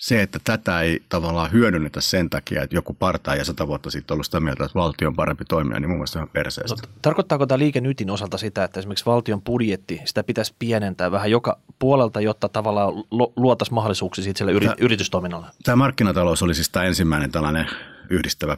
[0.00, 4.14] se, että tätä ei tavallaan hyödynnetä sen takia, että joku partaa ja sata vuotta sitten
[4.14, 6.86] ollut sitä mieltä, että valtio on parempi toimia, niin mun mielestä ihan perseestä.
[6.86, 11.58] No, tarkoittaako tämä liikennytin osalta sitä, että esimerkiksi valtion budjetti, sitä pitäisi pienentää vähän joka
[11.78, 12.92] puolelta, jotta tavallaan
[13.36, 15.46] luotaisiin mahdollisuuksia siitä yri, yritystoiminnalle?
[15.64, 17.66] Tämä markkinatalous oli siis tämä ensimmäinen tällainen
[18.10, 18.56] yhdistävä.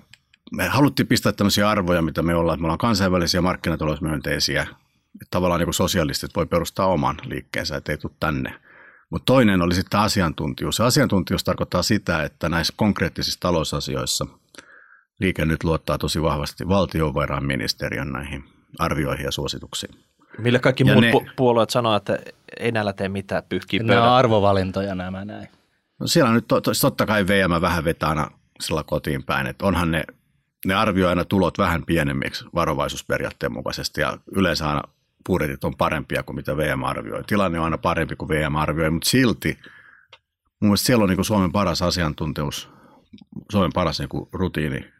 [0.53, 4.67] Me haluttiin pistää tämmöisiä arvoja, mitä me ollaan, että me ollaan kansainvälisiä markkinatalousmyönteisiä.
[5.31, 8.55] Tavallaan niin kuin sosialistit voi perustaa oman liikkeensä, että ei tule tänne–
[9.13, 10.79] mutta toinen oli sitten asiantuntijuus.
[10.79, 14.27] Ja asiantuntijuus tarkoittaa sitä, että näissä konkreettisissa talousasioissa
[15.21, 18.45] liike nyt luottaa tosi vahvasti valtiovarainministeriön näihin
[18.79, 19.95] arvioihin ja suosituksiin.
[20.39, 22.19] Millä kaikki ja muut ne, pu- puolueet sanoo, että
[22.61, 25.49] ei näillä tee mitään pyyhkiä Nämä on arvovalintoja nämä näin.
[26.01, 29.67] No siellä nyt to, to, totta kai VM vähän vetää aina sillä kotiin päin, että
[29.67, 30.05] onhan ne,
[30.67, 34.83] ne arvioi aina tulot vähän pienemmiksi varovaisuusperiaatteen mukaisesti ja yleensä aina
[35.27, 37.25] budjetit on parempia kuin mitä VM arvioi.
[37.25, 39.59] Tilanne on aina parempi kuin VM arvioi, mutta silti
[40.61, 42.69] mun mielestä siellä on niin kuin Suomen paras asiantuntemus,
[43.53, 44.93] Suomen paras niin kuin rutiini.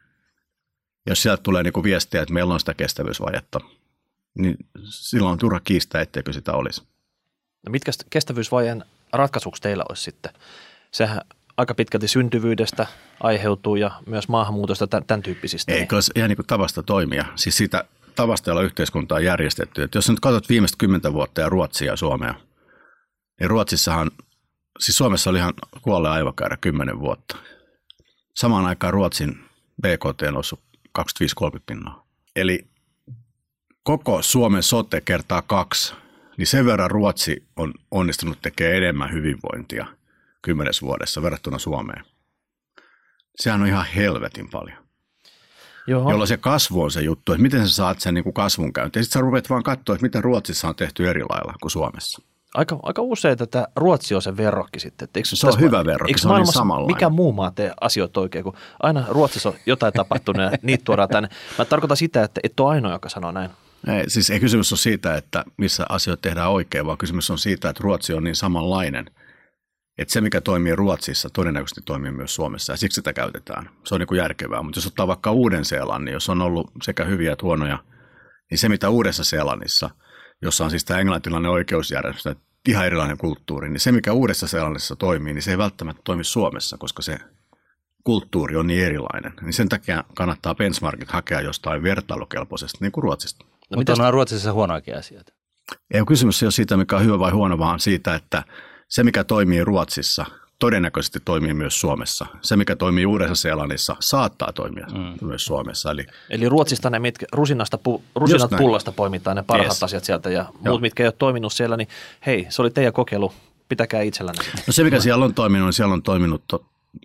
[1.07, 3.61] Jos sieltä tulee niin kuin viestiä, että meillä on sitä kestävyysvajetta,
[4.39, 6.83] niin silloin on turha kiistää, etteikö sitä olisi.
[7.67, 10.33] No mitkä kestävyysvajeen ratkaisuksi teillä olisi sitten?
[10.91, 11.21] Sehän
[11.57, 12.87] aika pitkälti syntyvyydestä
[13.21, 15.73] aiheutuu ja myös maahanmuutosta tämän tyyppisistä.
[15.73, 15.89] Ei, niin.
[15.89, 17.25] kyllä ihan niin kuin tavasta toimia.
[17.37, 19.83] Siis siitä tavasta, jolla yhteiskunta on järjestetty.
[19.83, 22.35] Että jos nyt katsot viimeistä kymmentä vuotta ja Ruotsia ja Suomea,
[23.41, 24.11] niin Ruotsissahan,
[24.79, 27.37] siis Suomessa oli ihan kuolle aivokäärä kymmenen vuotta.
[28.37, 29.45] Samaan aikaan Ruotsin
[29.83, 30.61] BKT on noussut
[30.99, 31.03] 25-30
[31.67, 32.07] pinnaa.
[32.37, 32.67] Eli
[33.83, 35.95] koko Suomen sote kertaa kaksi,
[36.37, 39.87] niin sen verran Ruotsi on onnistunut tekemään enemmän hyvinvointia
[40.43, 42.05] kymmenes vuodessa verrattuna Suomeen.
[43.37, 44.82] Sehän on ihan helvetin paljon.
[45.87, 46.11] Joo.
[46.11, 49.01] jolloin se kasvu on se juttu, että miten sä saat sen niin kuin kasvun käyntiin.
[49.01, 52.23] Ja sitten sä rupeat vaan katsoa, että miten Ruotsissa on tehty eri lailla kuin Suomessa.
[52.55, 55.05] Aika, aika usein tätä Ruotsi on se verrokki sitten.
[55.05, 56.97] Että eikö se on hyvä verrokki, se on niin samanlainen.
[56.97, 61.09] Mikä muu maa tee asioita oikein, kun aina Ruotsissa on jotain tapahtunut ja niitä tuodaan
[61.09, 61.29] tänne.
[61.59, 63.51] Mä tarkoitan sitä, että et ole ainoa, joka sanoo näin.
[63.89, 67.69] Ei, siis ei kysymys ole siitä, että missä asiat tehdään oikein, vaan kysymys on siitä,
[67.69, 69.07] että Ruotsi on niin samanlainen–
[70.03, 73.71] että se, mikä toimii Ruotsissa, todennäköisesti toimii myös Suomessa ja siksi sitä käytetään.
[73.85, 77.33] Se on niin kuin järkevää, mutta jos ottaa vaikka Uuden-Seelannin, jos on ollut sekä hyviä
[77.33, 77.79] että huonoja,
[78.51, 79.91] niin se, mitä Uudessa-Seelannissa,
[80.43, 85.43] jossa on siis tämä englantilainen oikeusjärjestelmä, ihan erilainen kulttuuri, niin se, mikä Uudessa-Seelannissa toimii, niin
[85.43, 87.19] se ei välttämättä toimi Suomessa, koska se
[88.05, 89.33] kulttuuri on niin erilainen.
[89.41, 93.45] Niin sen takia kannattaa benchmarkit hakea jostain vertailukelpoisesta, niin kuin Ruotsista.
[93.71, 95.33] No, mutta on Ruotsissa huonoakin asioita.
[95.95, 98.43] Ei kysymys ei ole siitä, mikä on hyvä vai huono, vaan siitä, että–
[98.93, 100.27] se, mikä toimii Ruotsissa,
[100.59, 102.27] todennäköisesti toimii myös Suomessa.
[102.43, 105.27] Se, mikä toimii Uudessa-Seelannissa, saattaa toimia mm.
[105.27, 105.91] myös Suomessa.
[105.91, 109.83] Eli, Eli Ruotsista ne, mitkä rusinasta, pu, rusinat pullasta poimitaan ne parhaat yes.
[109.83, 110.53] asiat sieltä ja Joo.
[110.65, 111.89] muut, mitkä ei ole toiminut siellä, niin
[112.27, 113.33] hei, se oli teidän kokeilu,
[113.69, 114.45] pitäkää itsellänne.
[114.67, 116.43] No se, mikä siellä on toiminut, niin siellä on toiminut,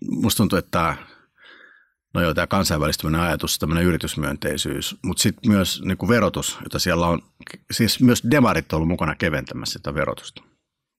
[0.10, 0.97] musta tuntuu, että tämä,
[2.13, 7.08] no joo, tämä kansainvälistyminen ajatus, tämmöinen yritysmyönteisyys, mutta sitten myös niin kuin verotus, jota siellä
[7.08, 7.21] on,
[7.71, 10.43] siis myös demarit on ollut mukana keventämässä sitä verotusta.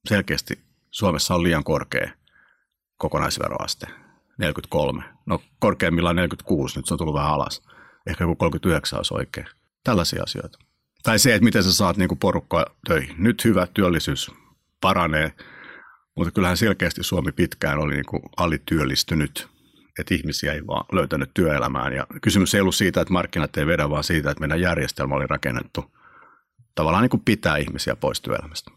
[0.08, 2.10] Selkeästi Suomessa on liian korkea
[2.96, 3.86] kokonaisveroaste,
[4.38, 5.04] 43.
[5.26, 7.62] No korkeimmillaan 46, nyt se on tullut vähän alas.
[8.06, 9.46] Ehkä joku 39 olisi oikein.
[9.84, 10.58] Tällaisia asioita.
[11.02, 13.16] Tai se, että miten sä saat niin porukkaa töihin.
[13.18, 14.30] Nyt hyvä työllisyys
[14.80, 15.32] paranee,
[16.16, 19.48] mutta kyllähän selkeästi Suomi pitkään oli niin alityöllistynyt,
[19.98, 21.92] että ihmisiä ei vaan löytänyt työelämään.
[21.92, 25.26] Ja kysymys ei ollut siitä, että markkinat ei vedä, vaan siitä, että meidän järjestelmä oli
[25.26, 25.90] rakennettu
[26.74, 28.70] tavallaan niin pitää ihmisiä pois työelämästä.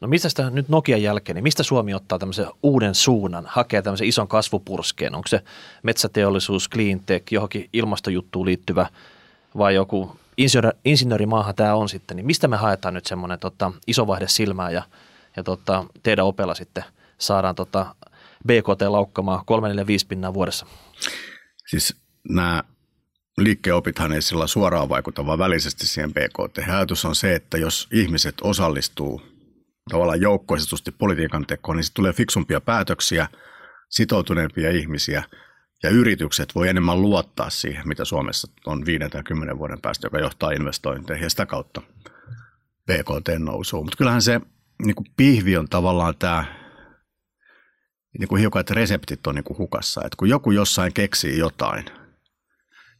[0.00, 4.08] No mistä sitä nyt Nokian jälkeen, niin mistä Suomi ottaa tämmöisen uuden suunnan, hakee tämmöisen
[4.08, 5.14] ison kasvupurskeen?
[5.14, 5.42] Onko se
[5.82, 8.86] metsäteollisuus, cleantech, johonkin ilmastojuttuun liittyvä
[9.56, 14.06] vai joku insinööri, insinöörimaahan tämä on sitten, niin mistä me haetaan nyt semmoinen tota, iso
[14.06, 14.82] vaihde silmään ja,
[15.36, 16.84] ja tota, teidän opella sitten
[17.18, 17.94] saadaan tota,
[18.46, 19.42] BKT laukkamaan 3-4-5
[20.08, 20.66] pinnaa vuodessa?
[21.66, 21.96] Siis
[22.28, 22.62] nämä
[23.38, 26.68] liikkeopithan ei sillä suoraan vaikuta, vaan välisesti siihen BKT.
[26.68, 29.22] Ajatus on se, että jos ihmiset osallistuu
[29.88, 33.28] tavallaan joukkoistetusti politiikan tekoon, niin tulee fiksumpia päätöksiä,
[33.88, 35.22] sitoutuneempia ihmisiä
[35.82, 40.18] ja yritykset voi enemmän luottaa siihen, mitä Suomessa on viiden tai kymmenen vuoden päästä, joka
[40.18, 41.82] johtaa investointeihin ja sitä kautta
[42.86, 43.84] BKT nousuun.
[43.84, 44.40] Mutta kyllähän se
[44.84, 46.44] niin kuin pihvi on tavallaan tämä
[48.18, 50.00] niin kuin hiukan, että reseptit on niin kuin hukassa.
[50.00, 51.84] Että kun joku jossain keksii jotain–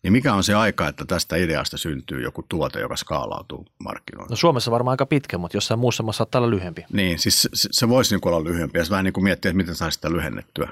[0.02, 4.30] niin mikä on se aika, että tästä ideasta syntyy joku tuote, joka skaalautuu markkinoille?
[4.30, 6.84] No Suomessa varmaan aika pitkä, mutta jossain muussa maassa saattaa olla lyhyempi.
[6.92, 9.56] Niin, siis se, se voisi niin olla lyhyempi ja se vähän niin kuin miettiä, että
[9.56, 10.68] miten saisi sitä lyhennettyä.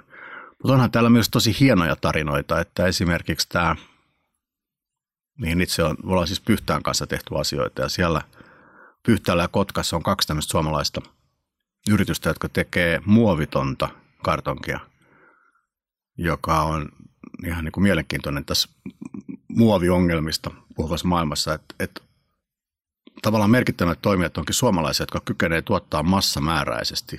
[0.63, 3.77] Mutta onhan täällä myös tosi hienoja tarinoita, että esimerkiksi tämä,
[5.39, 8.23] mihin itse on, me ollaan siis Pyhtään kanssa tehty asioita ja siellä
[9.07, 11.01] Pyhtäällä ja Kotkassa on kaksi tämmöistä suomalaista
[11.91, 13.89] yritystä, jotka tekee muovitonta
[14.23, 14.81] kartonkia,
[16.19, 16.89] joka on
[17.47, 18.69] ihan niin kuin mielenkiintoinen tässä
[19.49, 22.01] muoviongelmista puhuvassa maailmassa, että, että
[23.23, 27.19] tavallaan merkittävät toimijat onkin suomalaisia, jotka kykenevät tuottaa massamääräisesti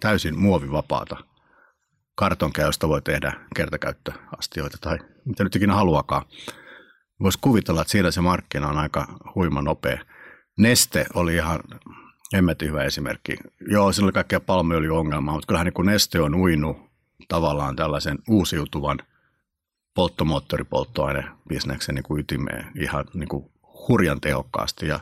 [0.00, 1.16] täysin muovivapaata
[2.14, 6.24] kartonkia, josta voi tehdä kertakäyttöastioita tai mitä nyt ikinä haluakaan.
[7.20, 9.98] Voisi kuvitella, että siinä se markkina on aika huima nopea.
[10.58, 11.60] Neste oli ihan
[12.34, 13.36] hemmetin hyvä esimerkki.
[13.68, 16.76] Joo, sillä oli kaikkea palmuöljyongelmaa, mutta kyllähän niin Neste on uinut
[17.28, 18.98] tavallaan tällaisen uusiutuvan
[19.96, 23.50] polttomoottoripolttoainebisneksen niin kuin ytimeen ihan niin kuin
[23.88, 24.88] hurjan tehokkaasti.
[24.88, 25.00] Ja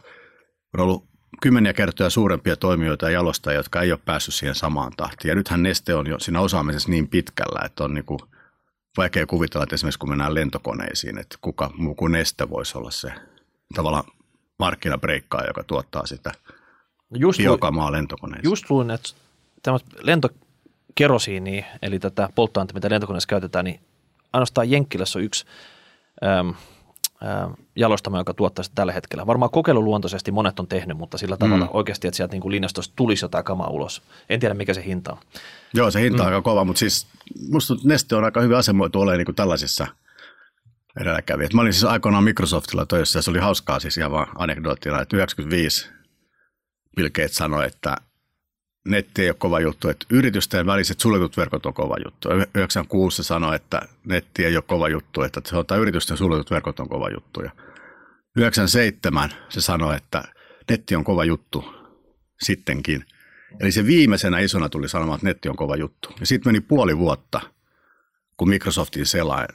[0.75, 1.05] on ollut
[1.41, 5.29] kymmeniä kertoja suurempia toimijoita ja jalostajia, jotka ei ole päässyt siihen samaan tahtiin.
[5.29, 8.21] Ja nythän Neste on jo siinä osaamisessa niin pitkällä, että on niin kuin
[8.97, 13.13] vaikea kuvitella, että esimerkiksi kun mennään lentokoneisiin, että kuka muu kuin Neste voisi olla se
[13.75, 14.05] tavallaan
[14.59, 16.33] markkinabreikkaaja, joka tuottaa sitä
[17.15, 18.51] just biokamaa lentokoneisiin.
[18.51, 19.11] Just luin, että
[19.63, 23.81] tämä lentokerosiini, eli tätä polttoainetta, mitä lentokoneessa käytetään, niin
[24.35, 25.45] ainoastaan Jenkkilässä on yksi
[26.25, 26.55] äm,
[27.77, 29.27] jalostama, joka tuottaa sitä tällä hetkellä.
[29.27, 31.71] Varmaan kokeiluluontoisesti monet on tehnyt, mutta sillä tavalla mm.
[31.73, 34.03] oikeasti, että sieltä niin kuin linjastosta tulisi jotain kamaa ulos.
[34.29, 35.19] En tiedä, mikä se hinta on.
[35.75, 36.35] Joo, se hinta on mm.
[36.35, 37.07] aika kova, mutta siis
[37.51, 39.87] musta Neste on aika hyvin asemoitu olemaan niin kuin tällaisissa
[41.01, 41.55] edelläkävijät.
[41.55, 45.17] Mä olin siis aikoinaan Microsoftilla töissä ja se oli hauskaa siis ihan vaan anekdoottina, että
[45.17, 45.91] 95
[46.97, 47.97] Bill Gates sanoi, että
[48.85, 52.29] netti ei ole kova juttu, että yritysten väliset suljetut verkot on kova juttu.
[52.55, 57.09] 96 sanoi, että netti ei ole kova juttu, että on, yritysten suljetut verkot on kova
[57.11, 57.43] juttu.
[57.43, 57.51] Ja
[58.37, 60.25] 97 se sanoi, että
[60.71, 61.65] netti on kova juttu
[62.43, 63.05] sittenkin.
[63.61, 66.09] Eli se viimeisenä isona tuli sanomaan, että netti on kova juttu.
[66.21, 67.41] Ja sitten meni puoli vuotta,
[68.37, 69.49] kun Microsoftin selain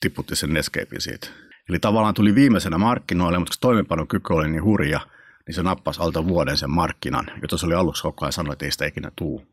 [0.00, 1.28] tiputti sen Nescapein siitä.
[1.68, 5.00] Eli tavallaan tuli viimeisenä markkinoille, mutta toimenpanon kyky oli niin hurja–
[5.46, 8.64] niin se nappasi alta vuoden sen markkinan, jota se oli aluksi koko ajan sanonut, että
[8.64, 9.46] ei sitä ikinä tuu.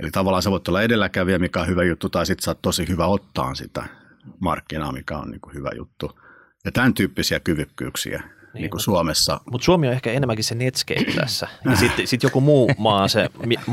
[0.00, 2.88] Eli tavallaan sä voit olla edelläkävijä, mikä on hyvä juttu, tai sitten sä oot tosi
[2.88, 3.84] hyvä ottaa sitä
[4.40, 6.20] markkinaa, mikä on niin kuin hyvä juttu.
[6.64, 9.40] Ja tämän tyyppisiä kyvykkyyksiä niin, niin kuin Suomessa.
[9.50, 11.48] Mutta Suomi on ehkä enemmänkin se Netscape tässä.
[11.64, 13.30] Ja sitten sit joku muu maa se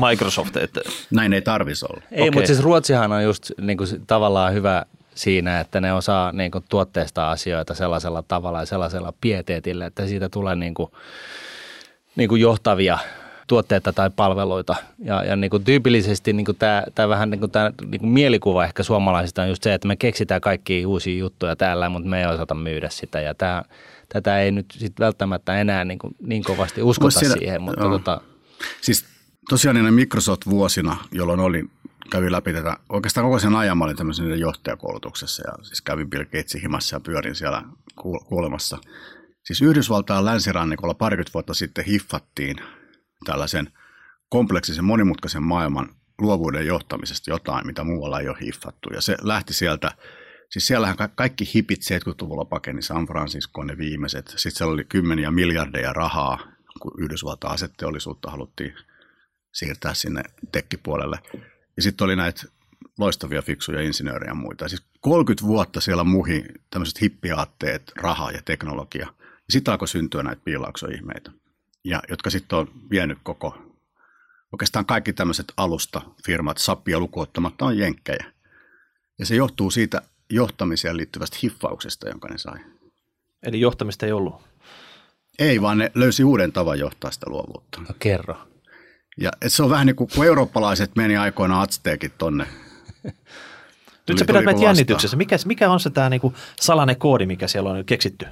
[0.08, 0.56] Microsoft.
[0.56, 0.80] Että...
[1.10, 2.02] Näin ei tarvitsisi olla.
[2.10, 2.30] Ei, okay.
[2.30, 4.84] mutta siis Ruotsihan on just niin kuin, tavallaan hyvä
[5.16, 10.28] siinä, että ne osaa niin kuin, tuotteista asioita sellaisella tavalla ja sellaisella pieteetillä, että siitä
[10.28, 10.90] tulee niin kuin,
[12.16, 12.98] niin kuin johtavia
[13.46, 14.76] tuotteita tai palveluita.
[14.98, 18.10] Ja, ja niin kuin tyypillisesti niin kuin tämä, tämä vähän niin kuin tämä niin kuin
[18.10, 22.20] mielikuva ehkä suomalaisista on just se, että me keksitään kaikki uusia juttuja täällä, mutta me
[22.20, 23.20] ei osata myydä sitä.
[23.20, 23.62] Ja tämä,
[24.08, 27.62] tätä ei nyt sit välttämättä enää niin, kuin, niin kovasti uskota siinä, siihen.
[27.62, 28.20] Mutta tota,
[28.80, 29.04] siis
[29.48, 31.64] tosiaan niin Microsoft-vuosina, jolloin oli
[32.10, 36.24] kävin läpi tätä, oikeastaan koko sen ajan mä olin tämmöisen johtajakoulutuksessa ja siis kävin Bill
[36.24, 37.62] Gatesin himassa ja pyörin siellä
[38.28, 38.78] kuulemassa.
[39.44, 42.56] Siis Yhdysvaltain länsirannikolla parikymmentä vuotta sitten hiffattiin
[43.24, 43.72] tällaisen
[44.28, 45.88] kompleksisen monimutkaisen maailman
[46.18, 48.88] luovuuden johtamisesta jotain, mitä muualla ei ole hiffattu.
[48.94, 49.90] Ja se lähti sieltä,
[50.50, 54.28] siis siellähän kaikki hipit 70-luvulla pakeni San Francisco ne viimeiset.
[54.28, 56.38] Sitten siellä oli kymmeniä miljardeja rahaa,
[56.80, 58.74] kun Yhdysvaltain asetteollisuutta haluttiin
[59.52, 61.18] siirtää sinne tekkipuolelle.
[61.76, 62.42] Ja sitten oli näitä
[62.98, 64.68] loistavia, fiksuja insinöörejä ja muita.
[64.68, 69.06] Siis 30 vuotta siellä muhi tämmöiset hippiaatteet, raha ja teknologia.
[69.20, 71.30] Ja sitten alkoi syntyä näitä piilauksoihmeitä,
[71.84, 73.58] ja, jotka sitten on vienyt koko,
[74.52, 78.24] oikeastaan kaikki tämmöiset alustafirmat, sappia lukuottamatta on jenkkejä.
[79.18, 82.58] Ja se johtuu siitä johtamiseen liittyvästä hiffauksesta, jonka ne sai.
[83.42, 84.42] Eli johtamista ei ollut?
[85.38, 87.80] Ei, vaan ne löysi uuden tavan johtaa sitä luovuutta.
[87.80, 88.48] No kerro.
[89.20, 92.46] Ja se on vähän niin kuin, kun eurooppalaiset meni aikoinaan atsteekit tonne.
[94.08, 95.16] Nyt sä pidät meitä jännityksessä.
[95.16, 98.26] Mikä, mikä on se tämä niinku salainen koodi, mikä siellä on keksitty?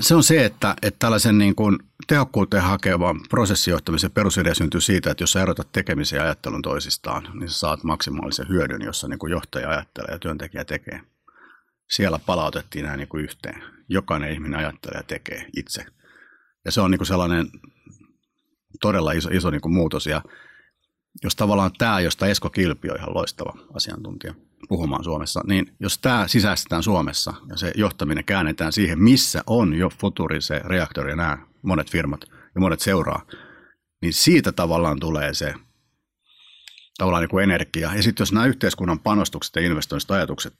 [0.00, 5.22] Se on se, että, että tällaisen niin kuin tehokkuuteen hakevan prosessijohtamisen perusidea syntyy siitä, että
[5.22, 9.30] jos sä erotat tekemisen ja ajattelun toisistaan, niin sä saat maksimaalisen hyödyn, jossa niin kuin
[9.30, 11.00] johtaja ajattelee ja työntekijä tekee.
[11.90, 13.62] Siellä palautettiin nämä niin kuin yhteen.
[13.88, 15.86] Jokainen ihminen ajattelee ja tekee itse.
[16.64, 17.46] Ja se on niin kuin sellainen
[18.80, 20.06] todella iso, iso niin kuin muutos.
[20.06, 20.22] Ja
[21.24, 24.34] jos tavallaan tämä, josta Esko Kilpi on ihan loistava asiantuntija
[24.68, 29.90] puhumaan Suomessa, niin jos tämä sisäistetään Suomessa ja se johtaminen käännetään siihen, missä on jo
[30.00, 32.20] Futuri, se reaktori ja nämä monet firmat
[32.54, 33.22] ja monet seuraa,
[34.02, 35.54] niin siitä tavallaan tulee se
[36.98, 37.94] tavallaan niin kuin energia.
[37.94, 40.54] Ja sitten jos nämä yhteiskunnan panostukset ja investoinniset ajatukset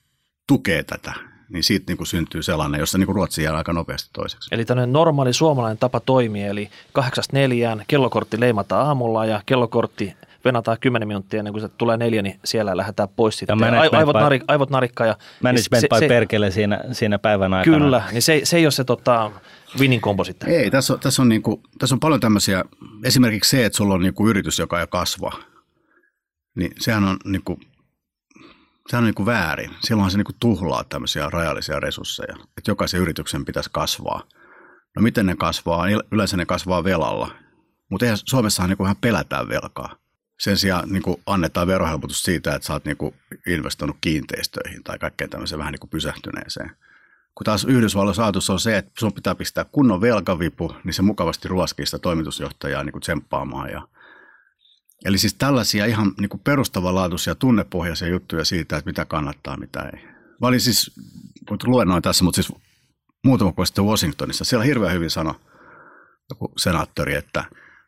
[0.46, 1.12] tukee tätä,
[1.50, 4.48] niin siitä niin kuin syntyy sellainen, jossa niin kuin Ruotsi jää aika nopeasti toiseksi.
[4.53, 10.76] Eli tämmöinen normaali suomalainen tapa toimia, eli kahdeksasta neljään kellokortti leimataan aamulla ja kellokortti venataan
[10.80, 13.59] 10 minuuttia ennen kuin se tulee neljä, niin siellä lähdetään pois sitten.
[13.59, 15.07] Ja aivot, by, narik, aivot narikkaa.
[15.07, 17.78] Ja, management niin se, by se, perkele siinä, siinä päivän aikana.
[17.78, 19.30] Kyllä, niin se, se ei ole se tota,
[19.78, 20.48] winning combo sitten.
[20.48, 22.64] Ei, tässä on, tässä, on niin kuin, tässä on paljon tämmöisiä,
[23.05, 25.32] esimerkiksi se, että sulla on niin kuin yritys, joka ei kasva,
[26.55, 27.61] niin sehän on niin kuin,
[28.89, 29.70] sehän on niin kuin väärin.
[29.81, 34.22] Silloinhan se niin kuin tuhlaa tämmöisiä rajallisia resursseja, että jokaisen yrityksen pitäisi kasvaa.
[34.97, 35.87] No miten ne kasvaa?
[36.12, 37.31] Yleensä ne kasvaa velalla,
[37.89, 39.97] mutta eihän Suomessahan niin ihan pelätään velkaa.
[40.39, 43.14] Sen sijaan niin kuin annetaan verohelpotus siitä, että sä oot niin kuin
[43.47, 46.70] investoinut kiinteistöihin tai kaikkeen tämmöiseen vähän niin kuin pysähtyneeseen.
[47.35, 51.49] Kun taas Yhdysvalloissa ajatus on se, että sun pitää pistää kunnon velkavipu, niin se mukavasti
[51.49, 53.70] ruoskii sitä toimitusjohtajaa niin kuin tsemppaamaan.
[53.70, 53.89] Ja...
[55.05, 60.05] Eli siis tällaisia ihan niin kuin perustavanlaatuisia tunnepohjaisia juttuja siitä, että mitä kannattaa, mitä ei.
[60.40, 60.90] Mä olin siis,
[61.64, 62.61] luennoin tässä, mutta siis
[63.24, 65.34] muutama vuosi sitten Washingtonissa, siellä hirveän hyvin sanoi
[66.30, 67.44] joku senaattori, että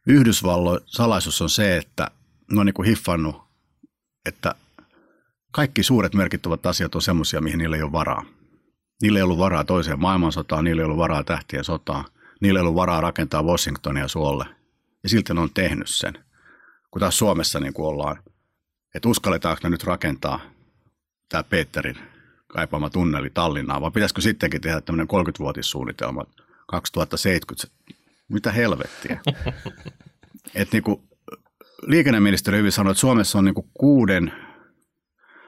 [0.06, 2.10] Yhdysvalloin salaisuus on se, että
[2.52, 3.36] ne on niin kuin hiffannut,
[4.26, 4.54] että
[5.52, 8.24] kaikki suuret merkittävät asiat on semmoisia, mihin niillä ei ole varaa.
[9.02, 12.04] Niillä ei ollut varaa toiseen maailmansotaan, niillä ei ollut varaa tähtien sotaan,
[12.40, 14.44] niillä ei ollut varaa rakentaa Washingtonia suolle.
[15.02, 16.24] Ja silti ne on tehnyt sen.
[16.92, 18.18] Kun taas Suomessa niin kuin ollaan,
[18.94, 20.40] että uskalletaanko ne nyt rakentaa
[21.28, 21.98] tämä Peterin
[22.46, 26.24] kaipaama tunneli Tallinnaan, vai pitäisikö sittenkin tehdä tämmöinen 30-vuotissuunnitelma
[26.66, 27.92] 2070?
[28.28, 29.20] Mitä helvettiä?
[30.54, 31.02] Et niin kuin
[31.86, 34.32] liikenneministeri hyvin sanoi, että Suomessa on niin kuin kuuden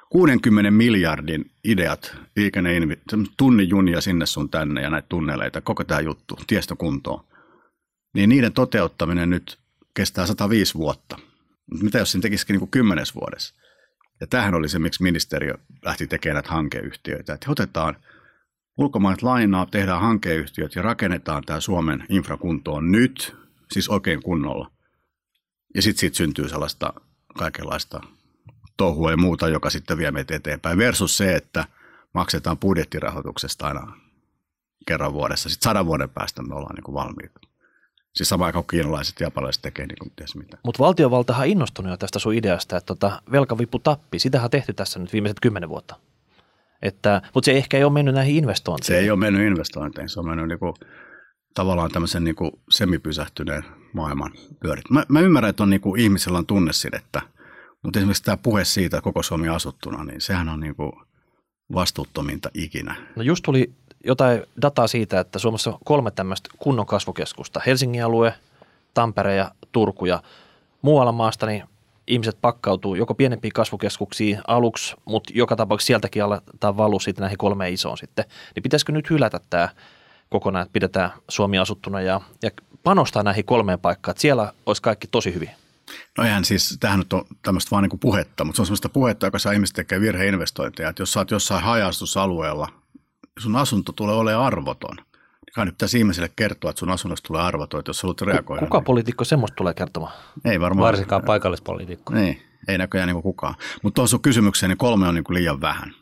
[0.09, 2.71] 60 miljardin ideat, liikenne,
[3.37, 7.25] tunnin junia sinne sun tänne ja näitä tunneleita, koko tämä juttu, tiestökuntoon,
[8.15, 9.59] niin niiden toteuttaminen nyt
[9.95, 11.19] kestää 105 vuotta.
[11.83, 13.55] Mitä jos sen tekisikin niin kymmenes vuodessa?
[14.21, 15.55] Ja tämähän oli se, miksi ministeriö
[15.85, 17.35] lähti tekemään näitä hankeyhtiöitä.
[17.35, 17.97] Että otetaan
[18.77, 23.37] ulkomaiset lainaa, tehdään hankeyhtiöt ja rakennetaan tämä Suomen infrakuntoon nyt,
[23.73, 24.71] siis oikein kunnolla.
[25.75, 26.93] Ja sitten siitä syntyy sellaista
[27.39, 28.01] kaikenlaista
[28.77, 30.79] touhua ja muuta, joka sitten vie meitä eteenpäin.
[30.79, 31.65] Versus se, että
[32.15, 33.97] maksetaan budjettirahoituksesta aina
[34.87, 35.49] kerran vuodessa.
[35.49, 37.41] Sitten sadan vuoden päästä me ollaan niin kuin valmiita.
[38.15, 40.59] Siis sama aikaan kiinalaiset ja japanilaiset tekee niin kuin mitä.
[40.65, 44.19] Mutta valtiovaltahan on innostunut jo tästä sun ideasta, että tota, velkavipu tappi.
[44.19, 45.97] Sitähän on tehty tässä nyt viimeiset kymmenen vuotta.
[46.83, 49.01] Että, mutta se ehkä ei ole mennyt näihin investointeihin.
[49.01, 50.09] Se ei ole mennyt investointeihin.
[50.09, 50.75] Se on mennyt niin kuin,
[51.55, 54.91] tavallaan tämmöisen niin kuin semipysähtyneen maailman pyörit.
[54.91, 57.23] Mä, mä ymmärrän, että on niin kuin, ihmisellä on tunnesidettä–
[57.85, 60.93] mutta esimerkiksi tämä puhe siitä koko Suomi asuttuna, niin sehän on niin kuin
[61.75, 62.97] vastuuttominta ikinä.
[63.17, 63.73] No just tuli
[64.05, 67.61] jotain dataa siitä, että Suomessa on kolme tämmöistä kunnon kasvukeskusta.
[67.67, 68.35] Helsingin alue,
[68.95, 70.23] Tampere ja Turku ja
[70.83, 71.65] muualla maasta niin
[72.07, 77.73] ihmiset pakkautuu joko pienempiin kasvukeskuksiin aluksi, mutta joka tapauksessa sieltäkin aletaan valu sitten näihin kolmeen
[77.73, 78.25] isoon sitten.
[78.55, 79.69] Niin pitäisikö nyt hylätä tämä
[80.31, 82.51] kokonaan, että pidetään Suomi asuttuna ja, ja
[82.83, 85.51] panostaa näihin kolmeen paikkaan, että siellä olisi kaikki tosi hyvin?
[86.19, 88.89] No eihän siis, tähän nyt on tämmöistä vaan niin kuin puhetta, mutta se on semmoista
[88.89, 90.89] puhetta, joka saa ihmiset tekemään virheinvestointeja.
[90.89, 92.69] Että jos sä oot jossain hajastusalueella,
[93.39, 94.97] sun asunto tulee olemaan arvoton.
[94.97, 98.61] Niin kai nyt pitäisi ihmiselle kertoa, että sun asunnosta tulee arvoton, että jos haluat reagoida.
[98.66, 98.85] Kuka niin...
[98.85, 100.12] poliitikko semmoista tulee kertomaan?
[100.45, 100.87] Ei varmaan.
[100.87, 102.14] Varsinkaan paikallispoliitikko.
[102.14, 103.55] Niin, ei näköjään niin kukaan.
[103.82, 105.95] Mutta tuossa kysymykseen, niin kolme on niin kuin liian vähän.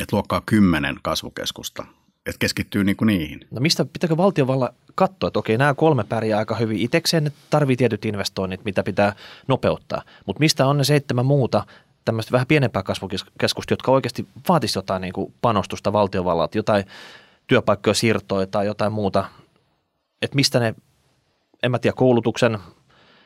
[0.00, 1.84] Että luokkaa kymmenen kasvukeskusta
[2.28, 3.40] että keskittyy niinku niihin.
[3.50, 6.78] No mistä pitääkö valtiovalla katsoa, että okei, nämä kolme pärjää aika hyvin.
[6.78, 9.12] Itekseen ne tarvii tietyt investoinnit, mitä pitää
[9.48, 10.02] nopeuttaa.
[10.26, 11.64] Mutta mistä on ne seitsemän muuta
[12.08, 16.84] tämmöistä vähän pienempää kasvukeskusta, jotka oikeasti vaatisi jotain niin kuin panostusta valtiovallalta, jotain
[17.46, 19.24] työpaikkoja siirtoja tai jotain muuta.
[20.22, 20.74] Että mistä ne,
[21.62, 22.58] en mä tiedä, koulutuksen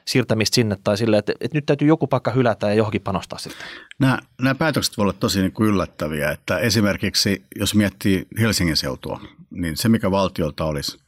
[0.05, 3.67] siirtämistä sinne tai sille, että, että nyt täytyy joku paikka hylätä ja johonkin panostaa sitten?
[3.99, 9.21] Nämä, nämä päätökset voivat olla tosi niin kuin yllättäviä, että esimerkiksi jos miettii Helsingin seutua,
[9.51, 10.99] niin se mikä valtiolta olisi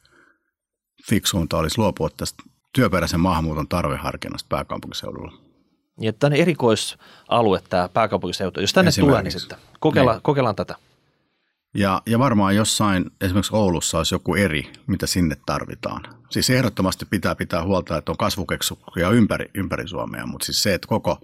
[1.09, 5.44] fiksuunta olisi luopua tästä työperäisen maahanmuuton tarveharkinnasta pääkaupunkiseudulla.
[5.99, 10.23] Niin, että tänne erikoisalue tämä pääkaupunkiseutu, jos tänne tulee, niin sitten kokeillaan, niin.
[10.23, 10.75] kokeillaan tätä.
[11.75, 16.01] Ja, ja varmaan jossain, esimerkiksi Oulussa olisi joku eri, mitä sinne tarvitaan.
[16.29, 20.87] Siis ehdottomasti pitää pitää huolta, että on kasvukeskuksia ympäri, ympäri Suomea, mutta siis se, että
[20.87, 21.17] koko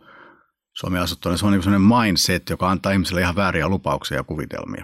[0.74, 4.84] Suomi asuttuna, se on niin sellainen mindset, joka antaa ihmisille ihan vääriä lupauksia ja kuvitelmia.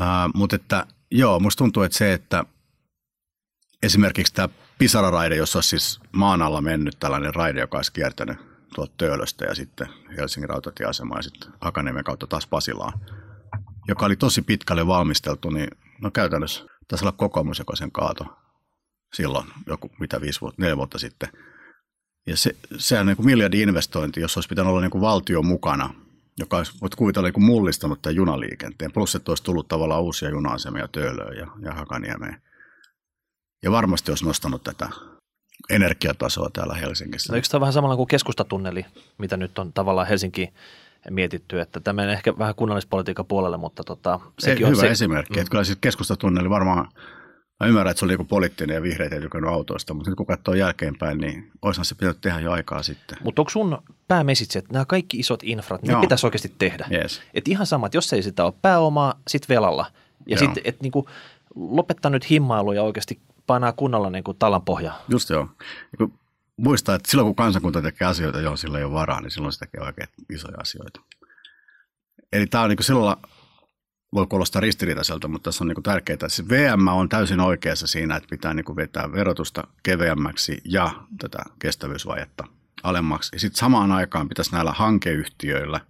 [0.00, 2.44] Uh, mutta että joo, musta tuntuu, että se, että
[3.82, 4.48] esimerkiksi tämä
[4.80, 8.38] Pisara-raide, jossa olisi siis maan alla mennyt tällainen raide, joka olisi kiertänyt
[8.74, 12.92] tuolta Töölöstä ja sitten Helsingin rautatieasemaa ja sitten Hakaniemen kautta taas Pasilaan–
[13.90, 15.68] joka oli tosi pitkälle valmisteltu, niin
[16.00, 18.26] no käytännössä taisi olla kokoomus, joka sen kaato
[19.14, 21.28] silloin, joku mitä viisi vuotta, neljä vuotta sitten.
[22.26, 25.42] Ja se, sehän on niin kuin miljardi investointi, jos olisi pitänyt olla niin kuin valtio
[25.42, 25.94] mukana,
[26.38, 28.92] joka olisi, voit kuvitella niin kuin mullistanut tämän junaliikenteen.
[28.92, 32.42] Plus, että olisi tullut tavallaan uusia juna-asemia Töölöön ja, ja Hakaniemeen.
[33.62, 34.88] Ja varmasti olisi nostanut tätä
[35.70, 37.32] energiatasoa täällä Helsingissä.
[37.32, 38.86] No, eikö tämä vähän samalla kuin keskustatunneli,
[39.18, 40.52] mitä nyt on tavallaan Helsinki
[41.10, 44.90] mietitty, että tämä menee ehkä vähän kunnallispolitiikan puolelle, mutta tota, sekin Ei, on hyvä se,
[44.90, 45.40] esimerkki, mm.
[45.40, 46.88] että kyllä siis keskustatunneli varmaan
[47.60, 50.26] Mä ymmärrän, että se oli joku poliittinen ja vihreät ei tykännyt autoista, mutta nyt kun
[50.26, 53.18] katsoo jälkeenpäin, niin olisihan se pitänyt tehdä jo aikaa sitten.
[53.24, 56.86] Mutta onko sun päämesitse, että nämä kaikki isot infrat, ne pitäisi oikeasti tehdä?
[56.92, 57.22] Yes.
[57.34, 59.86] Et ihan sama, että jos ei sitä ole pääomaa, sit velalla.
[60.26, 61.08] Ja sitten, että niinku,
[61.54, 63.20] lopettaa nyt himmailu ja oikeasti
[63.50, 65.02] painaa kunnolla niinku tallan pohjaa.
[65.08, 65.48] Just joo.
[65.98, 66.18] Kun
[66.56, 69.58] muistaa, että silloin kun kansakunta tekee asioita, johon sillä ei ole varaa, niin silloin se
[69.58, 71.00] tekee oikein isoja asioita.
[72.32, 73.16] Eli tämä on niin sillä
[74.14, 78.16] voi kuulostaa ristiriitaiselta, mutta tässä on niin tärkeää, että se VM on täysin oikeassa siinä,
[78.16, 82.44] että pitää niin vetää verotusta keveämmäksi ja tätä kestävyysvajetta
[82.82, 83.30] alemmaksi.
[83.32, 85.80] Ja sitten samaan aikaan pitäisi näillä hankeyhtiöillä,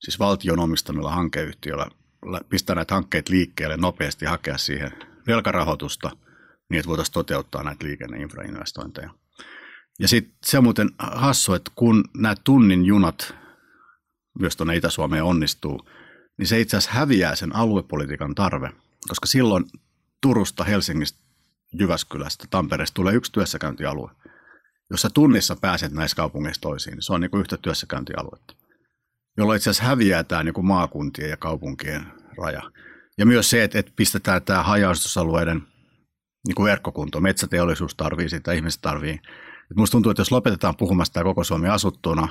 [0.00, 1.86] siis valtion omistamilla hankeyhtiöillä,
[2.26, 4.92] lä- pistää näitä hankkeita liikkeelle nopeasti hakea siihen
[5.26, 6.10] velkarahoitusta
[6.70, 9.10] niin, että voitaisiin toteuttaa näitä liikenneinfrainvestointeja.
[9.98, 13.34] Ja sitten se on muuten hassu, että kun nämä tunnin junat
[14.38, 15.88] myös tuonne Itä-Suomeen onnistuu,
[16.38, 18.70] niin se itse asiassa häviää sen aluepolitiikan tarve,
[19.08, 19.64] koska silloin
[20.20, 21.18] Turusta, Helsingistä,
[21.72, 24.10] Jyväskylästä, Tampereesta tulee yksi työssäkäyntialue.
[24.90, 28.54] Jos sä tunnissa pääset näissä kaupungeissa toisiin, niin se on niin kuin yhtä työssäkäyntialuetta,
[29.36, 32.06] jolloin itse asiassa häviää tämä niin kuin maakuntien ja kaupunkien
[32.38, 32.62] raja.
[33.18, 35.62] Ja myös se, että, pistetään tämä haja-asutusalueiden
[36.46, 37.20] niin kuin verkkokunto.
[37.20, 39.20] Metsäteollisuus tarvii sitä, ihmiset tarvii.
[39.70, 42.28] Et musta tuntuu, että jos lopetetaan puhumasta koko Suomi asuttuna,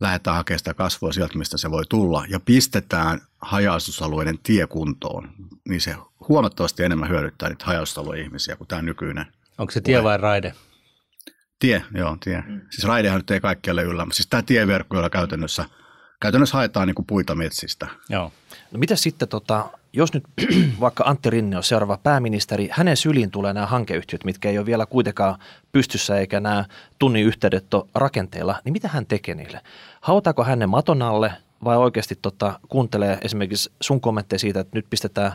[0.00, 5.28] lähdetään hakemaan sitä kasvua sieltä, mistä se voi tulla, ja pistetään haja-asutusalueiden tiekuntoon,
[5.68, 5.96] niin se
[6.28, 7.82] huomattavasti enemmän hyödyttää niitä haja
[8.24, 9.26] ihmisiä kuin tämä nykyinen
[9.58, 10.54] Onko se tie vai raide?
[11.60, 11.84] tie.
[11.94, 12.44] Joo, tie.
[12.46, 12.60] Mm.
[12.70, 15.64] Siis raidehan nyt ei kaikkialle yllä, mutta siis tämä tieverkko, jolla käytännössä,
[16.20, 17.88] käytännössä haetaan niin kuin puita metsistä.
[18.08, 18.32] Joo.
[18.72, 20.24] No mitä sitten, tota, jos nyt
[20.80, 24.86] vaikka Antti Rinne on seuraava pääministeri, hänen syliin tulee nämä hankeyhtiöt, mitkä ei ole vielä
[24.86, 25.38] kuitenkaan
[25.72, 26.64] pystyssä eikä nämä
[26.98, 29.60] tunnin yhteydet ole rakenteilla, niin mitä hän tekee niille?
[30.00, 31.32] Hautaako hän ne maton alle
[31.64, 35.32] vai oikeasti tota, kuuntelee esimerkiksi sun kommentteja siitä, että nyt pistetään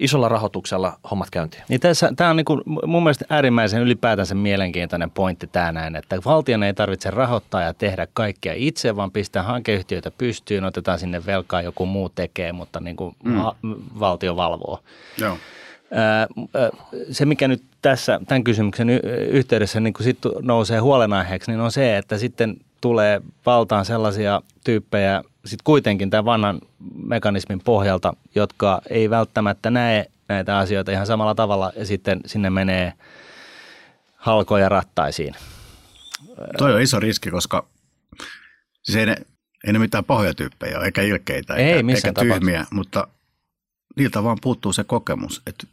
[0.00, 1.62] isolla rahoituksella hommat käyntiin?
[1.68, 6.18] Niin tässä, tämä on niin kuin mun mielestä äärimmäisen ylipäätänsä mielenkiintoinen pointti tämä näin, että
[6.24, 11.62] valtion ei tarvitse rahoittaa ja tehdä kaikkea itse, vaan pistää hankeyhtiöitä pystyyn, otetaan sinne velkaa,
[11.62, 13.42] joku muu tekee, mutta niin kuin mm.
[14.00, 14.80] valtio valvoo.
[15.18, 15.38] Joo.
[17.10, 18.90] Se, mikä nyt tässä tämän kysymyksen
[19.30, 25.22] yhteydessä niin kuin sit nousee huolenaiheeksi, niin on se, että sitten tulee valtaan sellaisia tyyppejä
[25.44, 26.60] sitten kuitenkin tämän vanhan
[27.06, 32.92] mekanismin pohjalta, jotka ei välttämättä näe näitä asioita ihan samalla tavalla ja sitten sinne menee
[34.16, 35.34] halkoja rattaisiin.
[36.58, 37.66] Toi on iso riski, koska
[38.82, 39.16] siis ei ne,
[39.66, 43.08] ei ne mitään pahoja tyyppejä ole, eikä ilkeitä, Ei eikä, eikä tyhmiä, mutta
[43.96, 45.66] niiltä vaan puuttuu se kokemus, että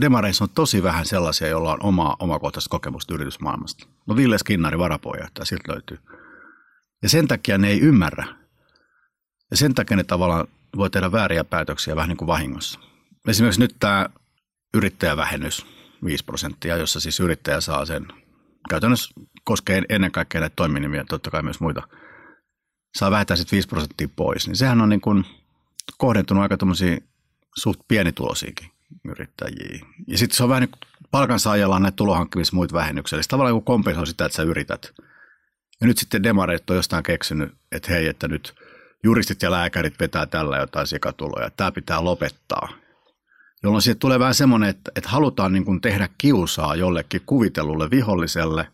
[0.00, 3.86] demareissa on tosi vähän sellaisia, joilla on omaa omakohtaista kokemusta yritysmaailmasta.
[4.06, 5.98] No Ville Skinnari, varapuheenjohtaja, siltä löytyy.
[7.04, 8.24] Ja sen takia ne ei ymmärrä.
[9.50, 10.46] Ja sen takia ne tavallaan
[10.76, 12.80] voi tehdä vääriä päätöksiä vähän niin kuin vahingossa.
[13.28, 14.08] Esimerkiksi nyt tämä
[14.74, 15.66] yrittäjävähennys
[16.04, 18.06] 5 prosenttia, jossa siis yrittäjä saa sen,
[18.70, 21.82] käytännössä koskee ennen kaikkea näitä toiminimiä, totta kai myös muita,
[22.98, 24.46] saa vähentää sitten 5 prosenttia pois.
[24.46, 25.24] Niin sehän on niin kuin
[25.98, 27.08] kohdentunut aika tuommoisiin
[27.56, 28.70] suht pienituloisiinkin
[29.04, 29.86] yrittäjiä.
[30.06, 33.16] Ja sitten se on vähän niin kuin palkansaajalla on näitä tulohankkimis muita vähennyksiä.
[33.16, 34.94] Eli tavallaan kun kompensoi sitä, että sä yrität.
[35.84, 38.54] Ja nyt sitten demareet on jostain keksinyt, että hei, että nyt
[39.02, 41.50] juristit ja lääkärit vetää tällä jotain sikatuloja.
[41.50, 42.68] Tämä pitää lopettaa.
[43.62, 48.68] Jolloin siitä tulee vähän semmoinen, että, että halutaan niin kuin tehdä kiusaa jollekin kuvitellulle viholliselle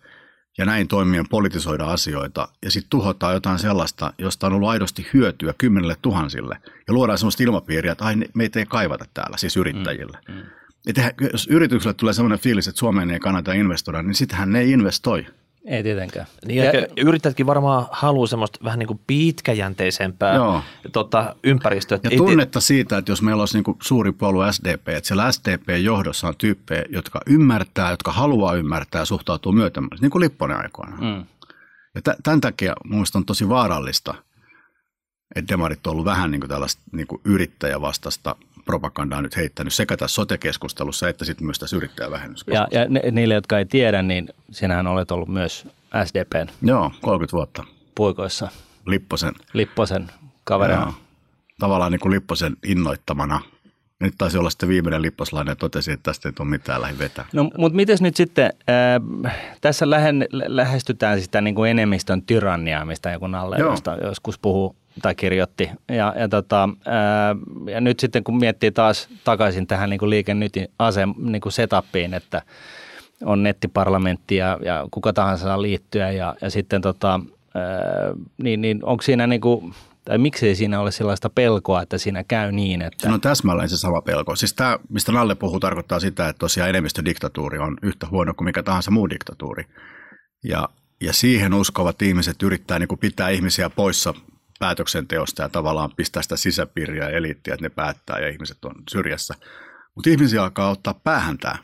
[0.59, 5.55] ja näin toimien politisoida asioita ja sitten tuhotaan jotain sellaista, josta on ollut aidosti hyötyä
[5.59, 6.57] kymmenelle tuhansille
[6.89, 10.19] ja luodaan sellaista ilmapiiriä, että ai, ne- meitä ei kaivata täällä, siis yrittäjille.
[10.29, 10.43] Mm, mm.
[10.87, 14.71] Että jos yritykselle tulee sellainen fiilis, että Suomeen ei kannata investoida, niin sittenhän ne ei
[14.71, 15.27] investoi.
[15.65, 16.27] Ei tietenkään.
[16.47, 20.63] Niin ja, yrittäjätkin varmaan haluaa semmoista vähän niin kuin pitkäjänteisempää Joo.
[20.93, 21.99] tota, ympäristöä.
[22.03, 25.33] Ja Ei- tunnetta siitä, että jos meillä olisi niin kuin suuri puolue SDP, että siellä
[25.33, 30.97] SDP-johdossa on tyyppejä, jotka ymmärtää, jotka haluaa ymmärtää ja suhtautuu myötämällä, niin kuin Lipponen aikoina.
[30.97, 31.25] Mm.
[31.95, 34.15] Ja t- tämän takia minusta on tosi vaarallista,
[35.37, 39.97] että demarit on ollut vähän niin kuin tällaista niin kuin yrittäjävastasta propagandaa nyt heittänyt sekä
[39.97, 42.79] tässä sote-keskustelussa että sitten myös tässä Ja, yrittäjävähennyskeskustelussa.
[42.79, 45.67] ja ne, niille, jotka ei tiedä, niin sinähän olet ollut myös
[46.05, 47.65] SDPn Joo, 30 vuotta
[47.95, 48.49] puikoissa
[48.87, 50.11] Lipposen, Lipposen
[50.45, 50.81] kaverina.
[50.81, 50.93] joo,
[51.59, 53.41] tavallaan niin kuin Lipposen innoittamana.
[54.01, 56.99] Ja Nyt taisi olla sitten viimeinen lipposlainen ja totesi, että tästä ei tule mitään lähi
[56.99, 57.25] vetää.
[57.33, 58.53] No, mutta miten nyt sitten,
[59.25, 63.57] äh, tässä lähen, lähestytään sitä niin kuin enemmistön tyranniaa, mistä joku Nalle
[64.03, 65.71] joskus puhuu tai kirjoitti.
[65.89, 70.35] Ja, ja, tota, äh, ja nyt sitten kun miettii taas takaisin tähän niin kuin Liike
[70.35, 72.43] Nytin asem, niin kuin setupiin, että
[73.25, 77.21] on nettiparlamentti ja, ja kuka tahansa saa liittyä ja, ja sitten tota,
[77.57, 77.63] äh,
[78.43, 79.75] niin, niin onko siinä niin kuin,
[80.05, 82.97] Tai miksei siinä ole sellaista pelkoa, että siinä käy niin, että...
[83.01, 84.37] Siinä on täsmälleen se sama pelko.
[84.37, 88.63] Siis tämä, mistä Nalle puhuu, tarkoittaa sitä, että tosiaan enemmistödiktatuuri on yhtä huono kuin mikä
[88.63, 89.65] tahansa muu diktatuuri.
[90.45, 90.69] Ja,
[91.01, 94.15] ja siihen uskovat ihmiset yrittää niin kuin pitää ihmisiä poissa
[94.61, 99.35] päätöksenteosta ja tavallaan pistää sitä sisäpiiriä ja eliittiä, että ne päättää ja ihmiset on syrjässä.
[99.95, 101.59] Mutta ihmisiä alkaa ottaa päähän tämä.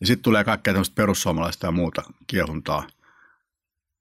[0.00, 2.86] Ja sitten tulee kaikkea tämmöistä perussuomalaista ja muuta kiehuntaa.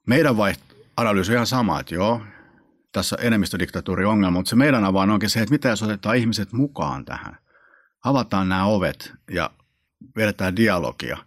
[0.07, 2.21] Meidän vaiht- analyysi on ihan sama, että joo,
[2.91, 6.53] tässä on enemmistödiktatuuri ongelma, mutta se meidän avain onkin se, että mitä jos otetaan ihmiset
[6.53, 7.37] mukaan tähän.
[8.03, 9.51] Avataan nämä ovet ja
[10.15, 11.17] vedetään dialogia,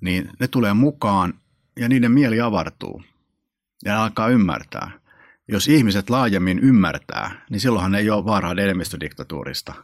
[0.00, 1.34] niin ne tulee mukaan
[1.78, 3.02] ja niiden mieli avartuu
[3.84, 4.97] ja alkaa ymmärtää.
[5.48, 9.74] Jos ihmiset laajemmin ymmärtää, niin silloinhan ei ole vaaraa enemmistödiktatuurista.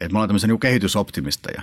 [0.00, 1.62] Et me ollaan tämmöisiä niin kehitysoptimisteja.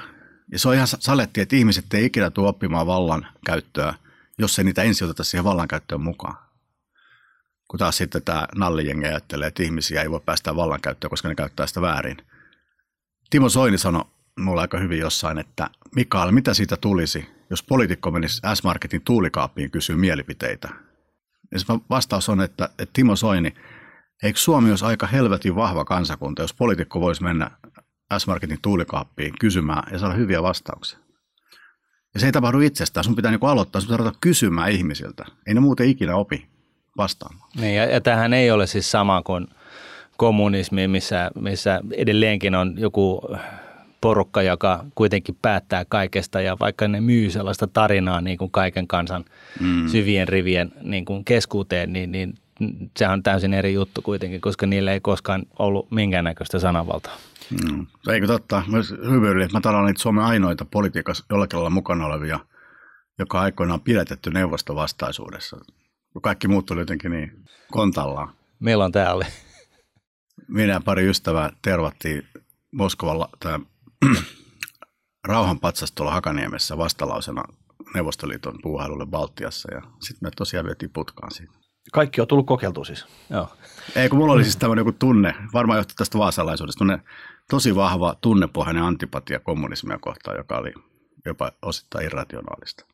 [0.52, 3.94] Ja se on ihan saletti, että ihmiset ei ikinä tule oppimaan vallan käyttöä,
[4.38, 6.38] jos ei niitä ensin oteta siihen vallankäyttöön mukaan.
[7.68, 11.68] Kun taas sitten tämä nallijengi ajattelee, että ihmisiä ei voi päästä vallankäyttöön, koska ne käyttää
[11.68, 12.18] sitä väärin.
[13.30, 14.06] Timo Soini sanoi
[14.40, 19.96] mulle aika hyvin jossain, että Mikael, mitä siitä tulisi, jos poliitikko menisi S-Marketin tuulikaappiin kysyä
[19.96, 20.70] mielipiteitä?
[21.52, 23.54] Ja se vastaus on, että, että Timo Soini,
[24.24, 27.52] eikö Suomi olisi aika helvetin vahva kansakunta, jos poliitikko voisi mennä
[28.18, 31.00] S-Marketin tuulikaappiin kysymään ja saada hyviä vastauksia?
[32.14, 33.04] Ja se ei tapahdu itsestään.
[33.04, 35.26] Sun pitää niinku aloittaa, sun pitää kysymään ihmisiltä.
[35.48, 36.48] Ei ne muuten ikinä opi
[36.98, 37.50] vastaamaan.
[37.56, 39.48] Niin, ja, ja tämähän ei ole siis sama kuin
[40.18, 43.22] kommunismi, missä, missä edelleenkin on joku
[44.06, 49.26] porukka, joka kuitenkin päättää kaikesta ja vaikka ne myy sellaista tarinaa niin kuin kaiken kansan
[49.60, 49.88] mm.
[49.88, 52.38] syvien rivien niin kuin keskuuteen, niin, niin
[52.98, 57.18] sehän on täysin eri juttu kuitenkin, koska niillä ei koskaan ollut minkäännäköistä sananvaltaa.
[57.52, 57.88] Mm.
[58.10, 58.64] Eikö totta?
[58.68, 62.40] Myös hyvyyden, että mä tarvitsen niitä Suomen ainoita politiikassa jollakin lailla mukana olevia,
[63.20, 65.58] joka aikoinaan pidätetty neuvostovastaisuudessa.
[66.22, 67.32] Kaikki muut tuli jotenkin niin
[67.72, 68.30] kontallaan.
[68.60, 69.26] Meillä on täällä.
[70.48, 72.28] Minä pari ystävää tervattiin
[72.72, 73.60] Moskovalla tämä
[75.28, 77.44] rauhanpatsastolla Hakaniemessä vastalausena
[77.94, 81.54] Neuvostoliiton puuhailulle Baltiassa ja sitten me tosiaan vietiin putkaan siitä.
[81.94, 83.06] Kaikki on tullut kokeiltua siis.
[83.30, 83.48] Joo.
[83.96, 86.86] Ei, kun mulla oli siis tämmöinen joku tunne, varmaan johtuu tästä vaasalaisuudesta,
[87.50, 90.74] tosi vahva tunnepohjainen antipatia kommunismia kohtaan, joka oli
[91.26, 92.86] jopa osittain irrationaalista.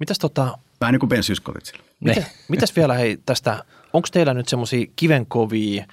[0.00, 0.58] Mitäs tota...
[0.80, 1.82] Vähän niin kuin Ben Syskovitsilla.
[2.00, 5.84] Mitä, mitäs vielä hei tästä, onko teillä nyt semmoisia kivenkovia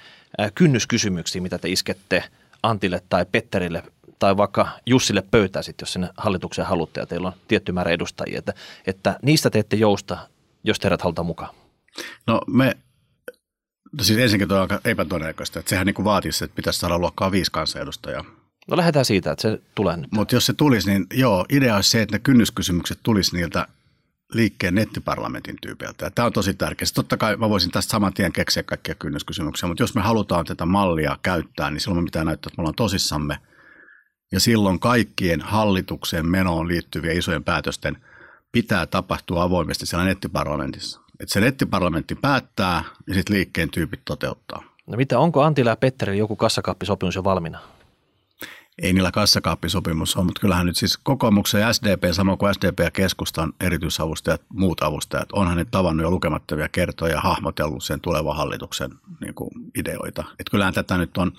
[0.41, 2.23] äh, kynnyskysymyksiä, mitä te iskette
[2.63, 3.83] Antille tai Petterille
[4.19, 8.39] tai vaikka Jussille pöytää sitten, jos sinne hallitukseen haluatte ja teillä on tietty määrä edustajia,
[8.39, 8.53] että,
[8.87, 10.17] että niistä teette jousta,
[10.63, 11.55] jos teidät halutaan mukaan?
[12.27, 12.77] No me,
[13.97, 17.31] no siis ensinnäkin on aika epätodennäköistä, että sehän niin kuin vaatisi, että pitäisi saada luokkaa
[17.31, 18.25] viisi kansanedustajaa.
[18.67, 20.11] No lähdetään siitä, että se tulee nyt.
[20.11, 23.67] Mutta jos se tulisi, niin joo, idea olisi se, että ne kynnyskysymykset tulisi niiltä
[24.33, 26.05] liikkeen nettiparlamentin tyypiltä.
[26.05, 26.89] Ja tämä on tosi tärkeää.
[26.93, 30.65] Totta kai mä voisin tästä saman tien keksiä kaikkia kynnyskysymyksiä, mutta jos me halutaan tätä
[30.65, 33.37] mallia käyttää, niin silloin me pitää näyttää, että me ollaan tosissamme.
[34.31, 37.97] Ja silloin kaikkien hallitukseen menoon liittyviä isojen päätösten
[38.51, 41.01] pitää tapahtua avoimesti siellä nettiparlamentissa.
[41.19, 44.63] Että se nettiparlamentti päättää ja sitten liikkeen tyypit toteuttaa.
[44.87, 47.59] No mitä, onko Antila ja Petterillä joku kassakaappisopimus jo valmiina?
[48.81, 52.91] ei niillä kassakaappisopimus ole, mutta kyllähän nyt siis kokoomuksen ja SDP, samoin kuin SDP ja
[52.91, 58.91] keskustan erityisavustajat, muut avustajat, onhan ne tavannut jo lukemattomia kertoja ja hahmotellut sen tulevan hallituksen
[59.21, 60.23] niin kuin ideoita.
[60.39, 61.31] Että kyllähän tätä nyt on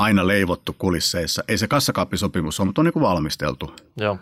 [0.00, 1.44] aina leivottu kulisseissa.
[1.48, 3.74] Ei se kassakaappisopimus ole, mutta on niin kuin valmisteltu.
[3.96, 4.18] Joo.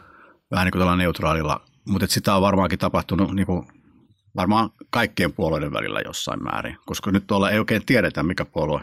[0.51, 3.67] Vähän niin kuin tällä neutraalilla, mutta sitä on varmaankin tapahtunut niin kuin
[4.37, 8.81] varmaan kaikkien puolueiden välillä jossain määrin, koska nyt tuolla ei oikein tiedetä, mikä puolue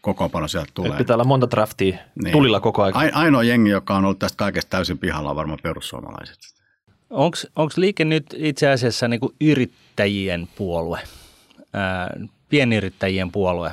[0.00, 0.90] kokoonpano sieltä tulee.
[0.90, 2.32] Nyt pitää olla monta draftia niin.
[2.32, 3.14] tulilla koko ajan.
[3.14, 6.38] Ainoa jengi, joka on ollut tästä kaikesta täysin pihalla, on varmaan perussuomalaiset.
[7.10, 11.00] Onko liike nyt itse asiassa niin yrittäjien puolue,
[11.72, 12.10] ää,
[12.48, 13.72] pienyrittäjien puolue?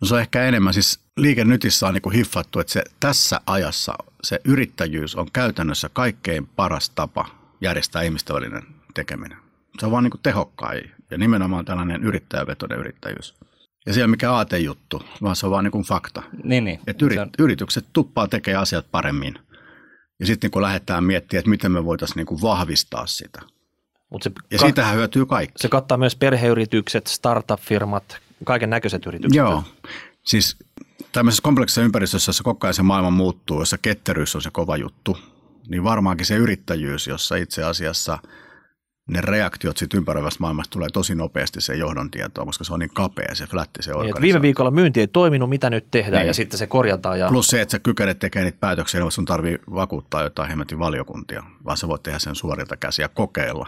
[0.00, 3.94] No se on ehkä enemmän, siis liike nytissä on niin hiffattu, että se, tässä ajassa
[4.22, 7.26] se yrittäjyys on käytännössä kaikkein paras tapa
[7.60, 8.62] järjestää ihmisten välinen
[8.94, 9.38] tekeminen.
[9.80, 13.34] Se on vaan niin tehokkain ja nimenomaan tällainen yrittäjävetoinen yrittäjyys.
[13.86, 16.22] Ja se ei ole mikään aatejuttu, vaan se on vaan niin fakta.
[16.44, 16.80] Niin, niin.
[16.86, 17.30] Että yrit, on...
[17.38, 19.38] yritykset tuppaa tekemään asiat paremmin.
[20.20, 23.42] Ja sitten kun lähdetään miettimään, että miten me voitaisiin niin vahvistaa sitä.
[24.10, 25.62] Mut se ja kat- siitähän hyötyy kaikki.
[25.62, 29.36] Se kattaa myös perheyritykset, startup-firmat, kaiken näköiset yritykset.
[29.36, 29.64] Joo,
[30.24, 30.56] siis
[31.12, 35.18] tämmöisessä kompleksisessa ympäristössä, jossa koko ajan se maailma muuttuu, jossa ketteryys on se kova juttu,
[35.68, 38.18] niin varmaankin se yrittäjyys, jossa itse asiassa–
[39.08, 42.90] ne reaktiot siitä ympäröivästä maailmasta tulee tosi nopeasti sen johdon tietoon, koska se on niin
[42.94, 46.26] kapea se flätti se niin, Viime viikolla myynti ei toiminut, mitä nyt tehdään niin.
[46.26, 47.18] ja sitten se korjataan.
[47.18, 47.28] Ja...
[47.28, 51.42] Plus se, että sä kykenet tekemään niitä päätöksiä, niin sun tarvii vakuuttaa jotain hemmetin valiokuntia,
[51.64, 53.66] vaan sä voit tehdä sen suorilta käsiä kokeilla.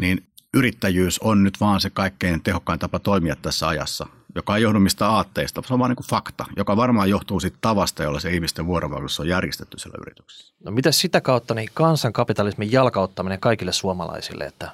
[0.00, 4.80] Niin yrittäjyys on nyt vaan se kaikkein tehokkain tapa toimia tässä ajassa, joka ei johdu
[4.80, 8.30] mistä aatteista, se on vaan niin kuin fakta, joka varmaan johtuu siitä tavasta, jolla se
[8.30, 10.54] ihmisten vuorovaikutus on järjestetty siellä yrityksessä.
[10.64, 14.70] No mitä sitä kautta niin kansankapitalismin jalkauttaminen kaikille suomalaisille, että,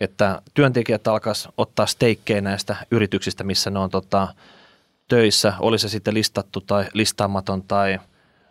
[0.00, 4.28] että työntekijät alkaisi ottaa steikkejä näistä yrityksistä, missä ne on tota,
[5.08, 7.98] töissä, oli se sitten listattu tai listaamaton tai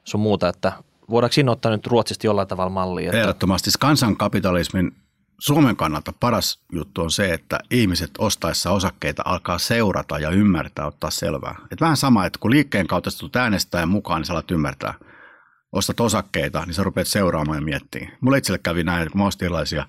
[0.03, 0.73] sun muuta, että
[1.09, 3.09] voidaanko siinä ottaa nyt Ruotsista jollain tavalla mallia?
[3.09, 3.21] Että...
[3.21, 4.91] Ehdottomasti siis kansankapitalismin
[5.39, 11.09] Suomen kannalta paras juttu on se, että ihmiset ostaessa osakkeita alkaa seurata ja ymmärtää, ottaa
[11.09, 11.55] selvää.
[11.71, 14.93] Et vähän sama, että kun liikkeen kautta tulet äänestää mukaan, niin sä alat ymmärtää.
[15.71, 18.17] Ostat osakkeita, niin sä rupeat seuraamaan ja miettimään.
[18.21, 19.85] Mulla itselle kävi näin, että kun mä ostin erilaisia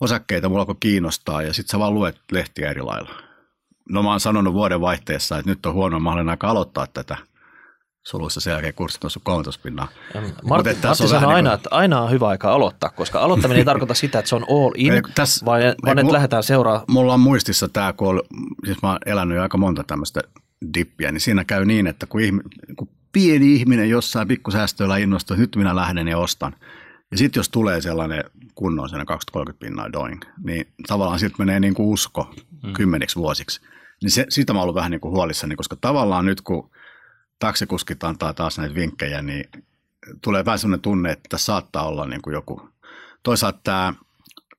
[0.00, 3.10] osakkeita, mulla alkoi kiinnostaa ja sitten sä vaan luet lehtiä eri lailla.
[3.88, 7.16] No mä oon sanonut vuoden vaihteessa, että nyt on huono mahdollinen aika aloittaa tätä–
[8.06, 9.88] suluissa sen jälkeen kurssit noussut 13 pinnaa.
[10.14, 10.42] Martti,
[10.82, 11.54] Martti sanoo aina, niin kuin...
[11.54, 14.72] että aina on hyvä aika aloittaa, koska aloittaminen ei tarkoita sitä, että se on all
[14.76, 16.84] in, ei, tässä, vaan, ei, vaan että lähdetään seuraa.
[16.88, 18.22] Mulla on muistissa tämä, kun, on,
[18.64, 20.20] siis mä oon elänyt jo aika monta tämmöistä
[20.74, 22.40] dippiä, niin siinä käy niin, että kun, ihmi,
[22.76, 26.56] kun pieni ihminen jossain pikkusäästöillä innostuu, että nyt minä lähden ja ostan.
[27.10, 28.24] Ja sitten jos tulee sellainen
[28.54, 29.18] kunnon, sellainen
[29.50, 32.72] 20-30 pinnaa doing, niin tavallaan sitten menee niin kuin usko mm.
[32.72, 33.60] kymmeniksi vuosiksi.
[34.02, 36.70] Niin se, siitä mä oon ollut vähän niin kuin huolissani, koska tavallaan nyt kun–
[37.38, 39.50] taksikuskit antaa taas näitä vinkkejä, niin
[40.22, 42.68] tulee vähän sellainen tunne, että saattaa olla niin kuin joku.
[43.22, 43.94] Toisaalta tämä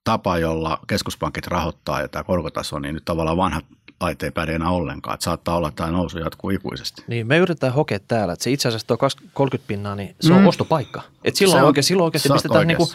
[0.03, 3.65] tapa, jolla keskuspankit rahoittaa ja tämä korkotaso, niin nyt tavallaan vanhat
[4.01, 5.13] lait ei päde enää ollenkaan.
[5.13, 7.03] Että saattaa olla, että tämä nousu jatkuu ikuisesti.
[7.07, 8.97] Niin, me yritetään hokea täällä, että se itse asiassa tuo
[9.33, 10.47] 30 pinnaa, niin se on mm.
[10.47, 11.01] ostopaikka.
[11.23, 12.89] Että silloin, on, oikein, silloin oikeasti pistetään niin kuin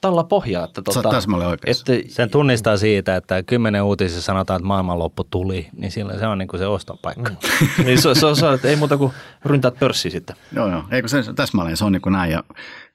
[0.00, 0.64] talla pohjaa.
[0.64, 1.18] Että tuota,
[1.66, 6.38] että, Sen tunnistaa siitä, että kymmenen uutisissa sanotaan, että maailmanloppu tuli, niin silloin se on
[6.38, 7.30] niin kuin se ostopaikka.
[7.30, 7.36] Mm.
[7.84, 9.12] niin se, se, on, se, että ei muuta kuin
[9.44, 10.36] ryntäät pörssiä sitten.
[10.52, 10.84] Joo, joo.
[10.90, 12.32] Eikö se täsmälleen, se on niin kuin näin.
[12.32, 12.44] Ja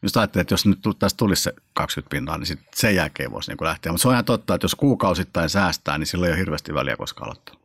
[0.02, 3.52] just ajattelin, että jos nyt tästä tulisi se 20 pinnaa, niin sitten sen jälkeen voisi
[3.52, 3.92] niin kuin lähteä.
[3.92, 6.98] Mutta se on ihan totta, että jos kuukausittain säästää, niin sillä ei ole hirveästi väliä,
[6.98, 7.56] koska aloittaa.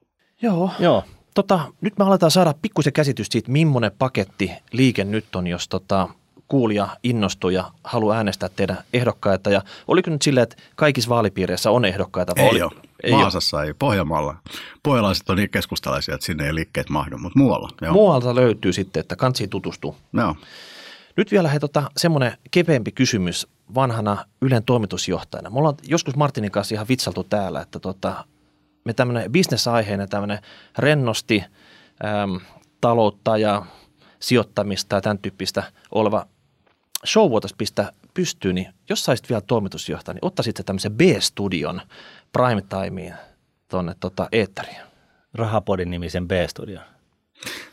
[0.43, 0.70] Joo.
[0.78, 1.05] Joo.
[1.34, 6.09] Tota, nyt me aletaan saada pikkusen käsitys siitä, millainen paketti liike nyt on, jos tota,
[6.51, 9.51] kuulija innostuu ja haluaa äänestää teidän ehdokkaita.
[9.51, 12.32] Ja oliko nyt silleen, että kaikissa vaalipiireissä on ehdokkaita?
[12.36, 12.62] Ei oli?
[12.62, 12.72] ole.
[13.03, 13.66] Ei Maasassa ole.
[13.66, 13.74] ei.
[13.74, 14.36] Pohjanmaalla.
[14.82, 17.68] Pohjalaiset on niin keskustalaisia, että sinne ei liikkeet mahdu, mutta muualla.
[17.80, 17.92] Joo.
[17.92, 19.96] Muualta löytyy sitten, että kansi tutustuu.
[20.12, 20.36] Joo.
[21.16, 25.51] Nyt vielä he, tota, semmoinen keveempi kysymys vanhana Ylen toimitusjohtajana.
[25.51, 28.24] Mulla on joskus Martinin kanssa ihan vitsaltu täällä, että tota,
[28.84, 30.38] me tämmöinen bisnesaiheinen, tämmöinen
[30.78, 31.44] rennosti
[32.05, 32.40] äm,
[32.80, 33.62] taloutta ja
[34.20, 36.26] sijoittamista ja tämän tyyppistä oleva
[37.07, 41.80] show voitaisiin pistää pystyyn, niin jos saisit vielä toimitusjohtaja, niin ottaisit se tämmöisen B-studion
[42.32, 43.14] prime timeen
[43.68, 44.80] tuonne tota, eetteriin.
[45.34, 46.84] Rahapodin nimisen B-studion.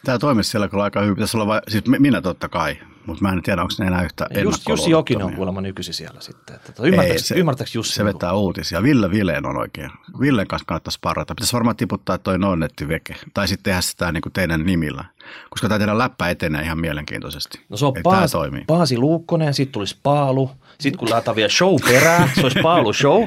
[0.05, 1.15] Tämä toimisi siellä kyllä aika hyvin.
[1.15, 2.77] Pitäisi olla vai, siis minä totta kai,
[3.07, 6.21] mutta mä en tiedä, onko ne enää yhtä Just, Jussi Jokinen on kuulemma nykyisin siellä
[6.21, 6.55] sitten.
[6.55, 7.93] Että, ymmärtääkö, Ei, se, ymmärtääkö Jussi?
[7.93, 8.83] Se vetää niin uutisia.
[8.83, 9.91] Ville Vileen on oikein.
[10.19, 11.35] Villen kanssa kannattaisi parata.
[11.35, 13.15] Pitäisi varmaan tiputtaa toi netti veke.
[13.33, 15.05] Tai sitten tehdä sitä niin kuin teidän nimillä.
[15.49, 17.61] Koska tämä teidän läppä etenee ihan mielenkiintoisesti.
[17.69, 18.33] No se on Paas,
[18.67, 20.51] Paasi Luukkonen, sitten tulisi Paalu.
[20.79, 23.23] Sitten kun laitetaan vielä show perään, se olisi Paalu show.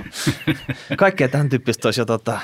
[0.98, 2.40] Kaikkea tämän tyyppistä olisi jo tota,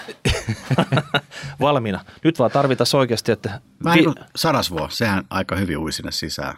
[1.61, 2.05] valmiina.
[2.24, 3.61] Nyt vaan tarvitaan oikeasti, että...
[3.84, 6.55] Mä en, Sarasvuo, sehän aika hyvin ui sinne sisään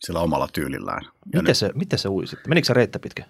[0.00, 1.02] sillä omalla tyylillään.
[1.26, 2.48] miten, nyt, se, miten se ui sitten?
[2.48, 3.24] Menikö se reittä pitkä?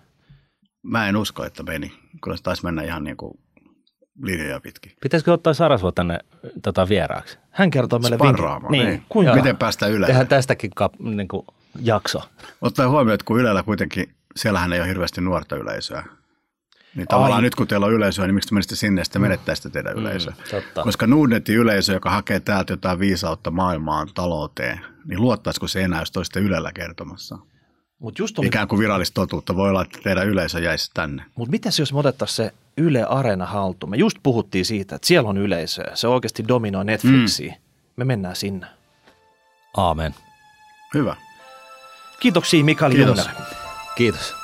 [0.83, 1.93] Mä en usko, että meni.
[2.23, 3.39] Kyllä se taisi mennä ihan niin kuin
[4.23, 4.93] linjoja pitkin.
[5.03, 6.19] Pitäisikö ottaa Sarasvuo tänne
[6.63, 7.39] tota, vieraaksi?
[7.51, 8.45] Hän kertoo meille vinkin.
[8.71, 8.87] Niin.
[8.87, 9.03] niin.
[9.09, 9.35] Kuinka?
[9.35, 10.07] Miten päästä Ylelle?
[10.07, 11.47] Tehdään tästäkin kap, niin kuin
[11.83, 12.23] jakso.
[12.61, 16.05] Ottaa huomioon, että kun Ylellä kuitenkin, siellähän ei ole hirveästi nuorta yleisöä.
[16.97, 17.43] Niin tavallaan Ai.
[17.43, 20.01] nyt kun teillä on yleisöä, niin miksi te menisitte sinne ja sitten menettäisitte teidän mm,
[20.01, 20.35] yleisöä?
[20.51, 20.83] Totta.
[20.83, 26.13] Koska Nordnetin yleisö, joka hakee täältä jotain viisautta maailmaan, talouteen, niin luottaisiko se enää, jos
[26.13, 27.39] toiste Ylellä kertomassa?
[27.99, 28.47] Mut just oli...
[28.47, 29.57] Ikään kuin virallista totuutta.
[29.57, 31.25] Voi olla, että teidän yleisö jäisi tänne.
[31.35, 33.91] Mutta mitä jos me otettaisiin se Yle Areena haltuun?
[33.91, 35.91] Me just puhuttiin siitä, että siellä on yleisöä.
[35.95, 37.53] Se oikeasti dominoi Netflixiä.
[37.53, 37.61] Mm.
[37.97, 38.67] Me mennään sinne.
[39.77, 40.15] Aamen.
[40.95, 41.17] Hyvä.
[42.21, 43.29] Kiitoksia Mikael Kiitos.
[43.97, 44.35] Kiitos.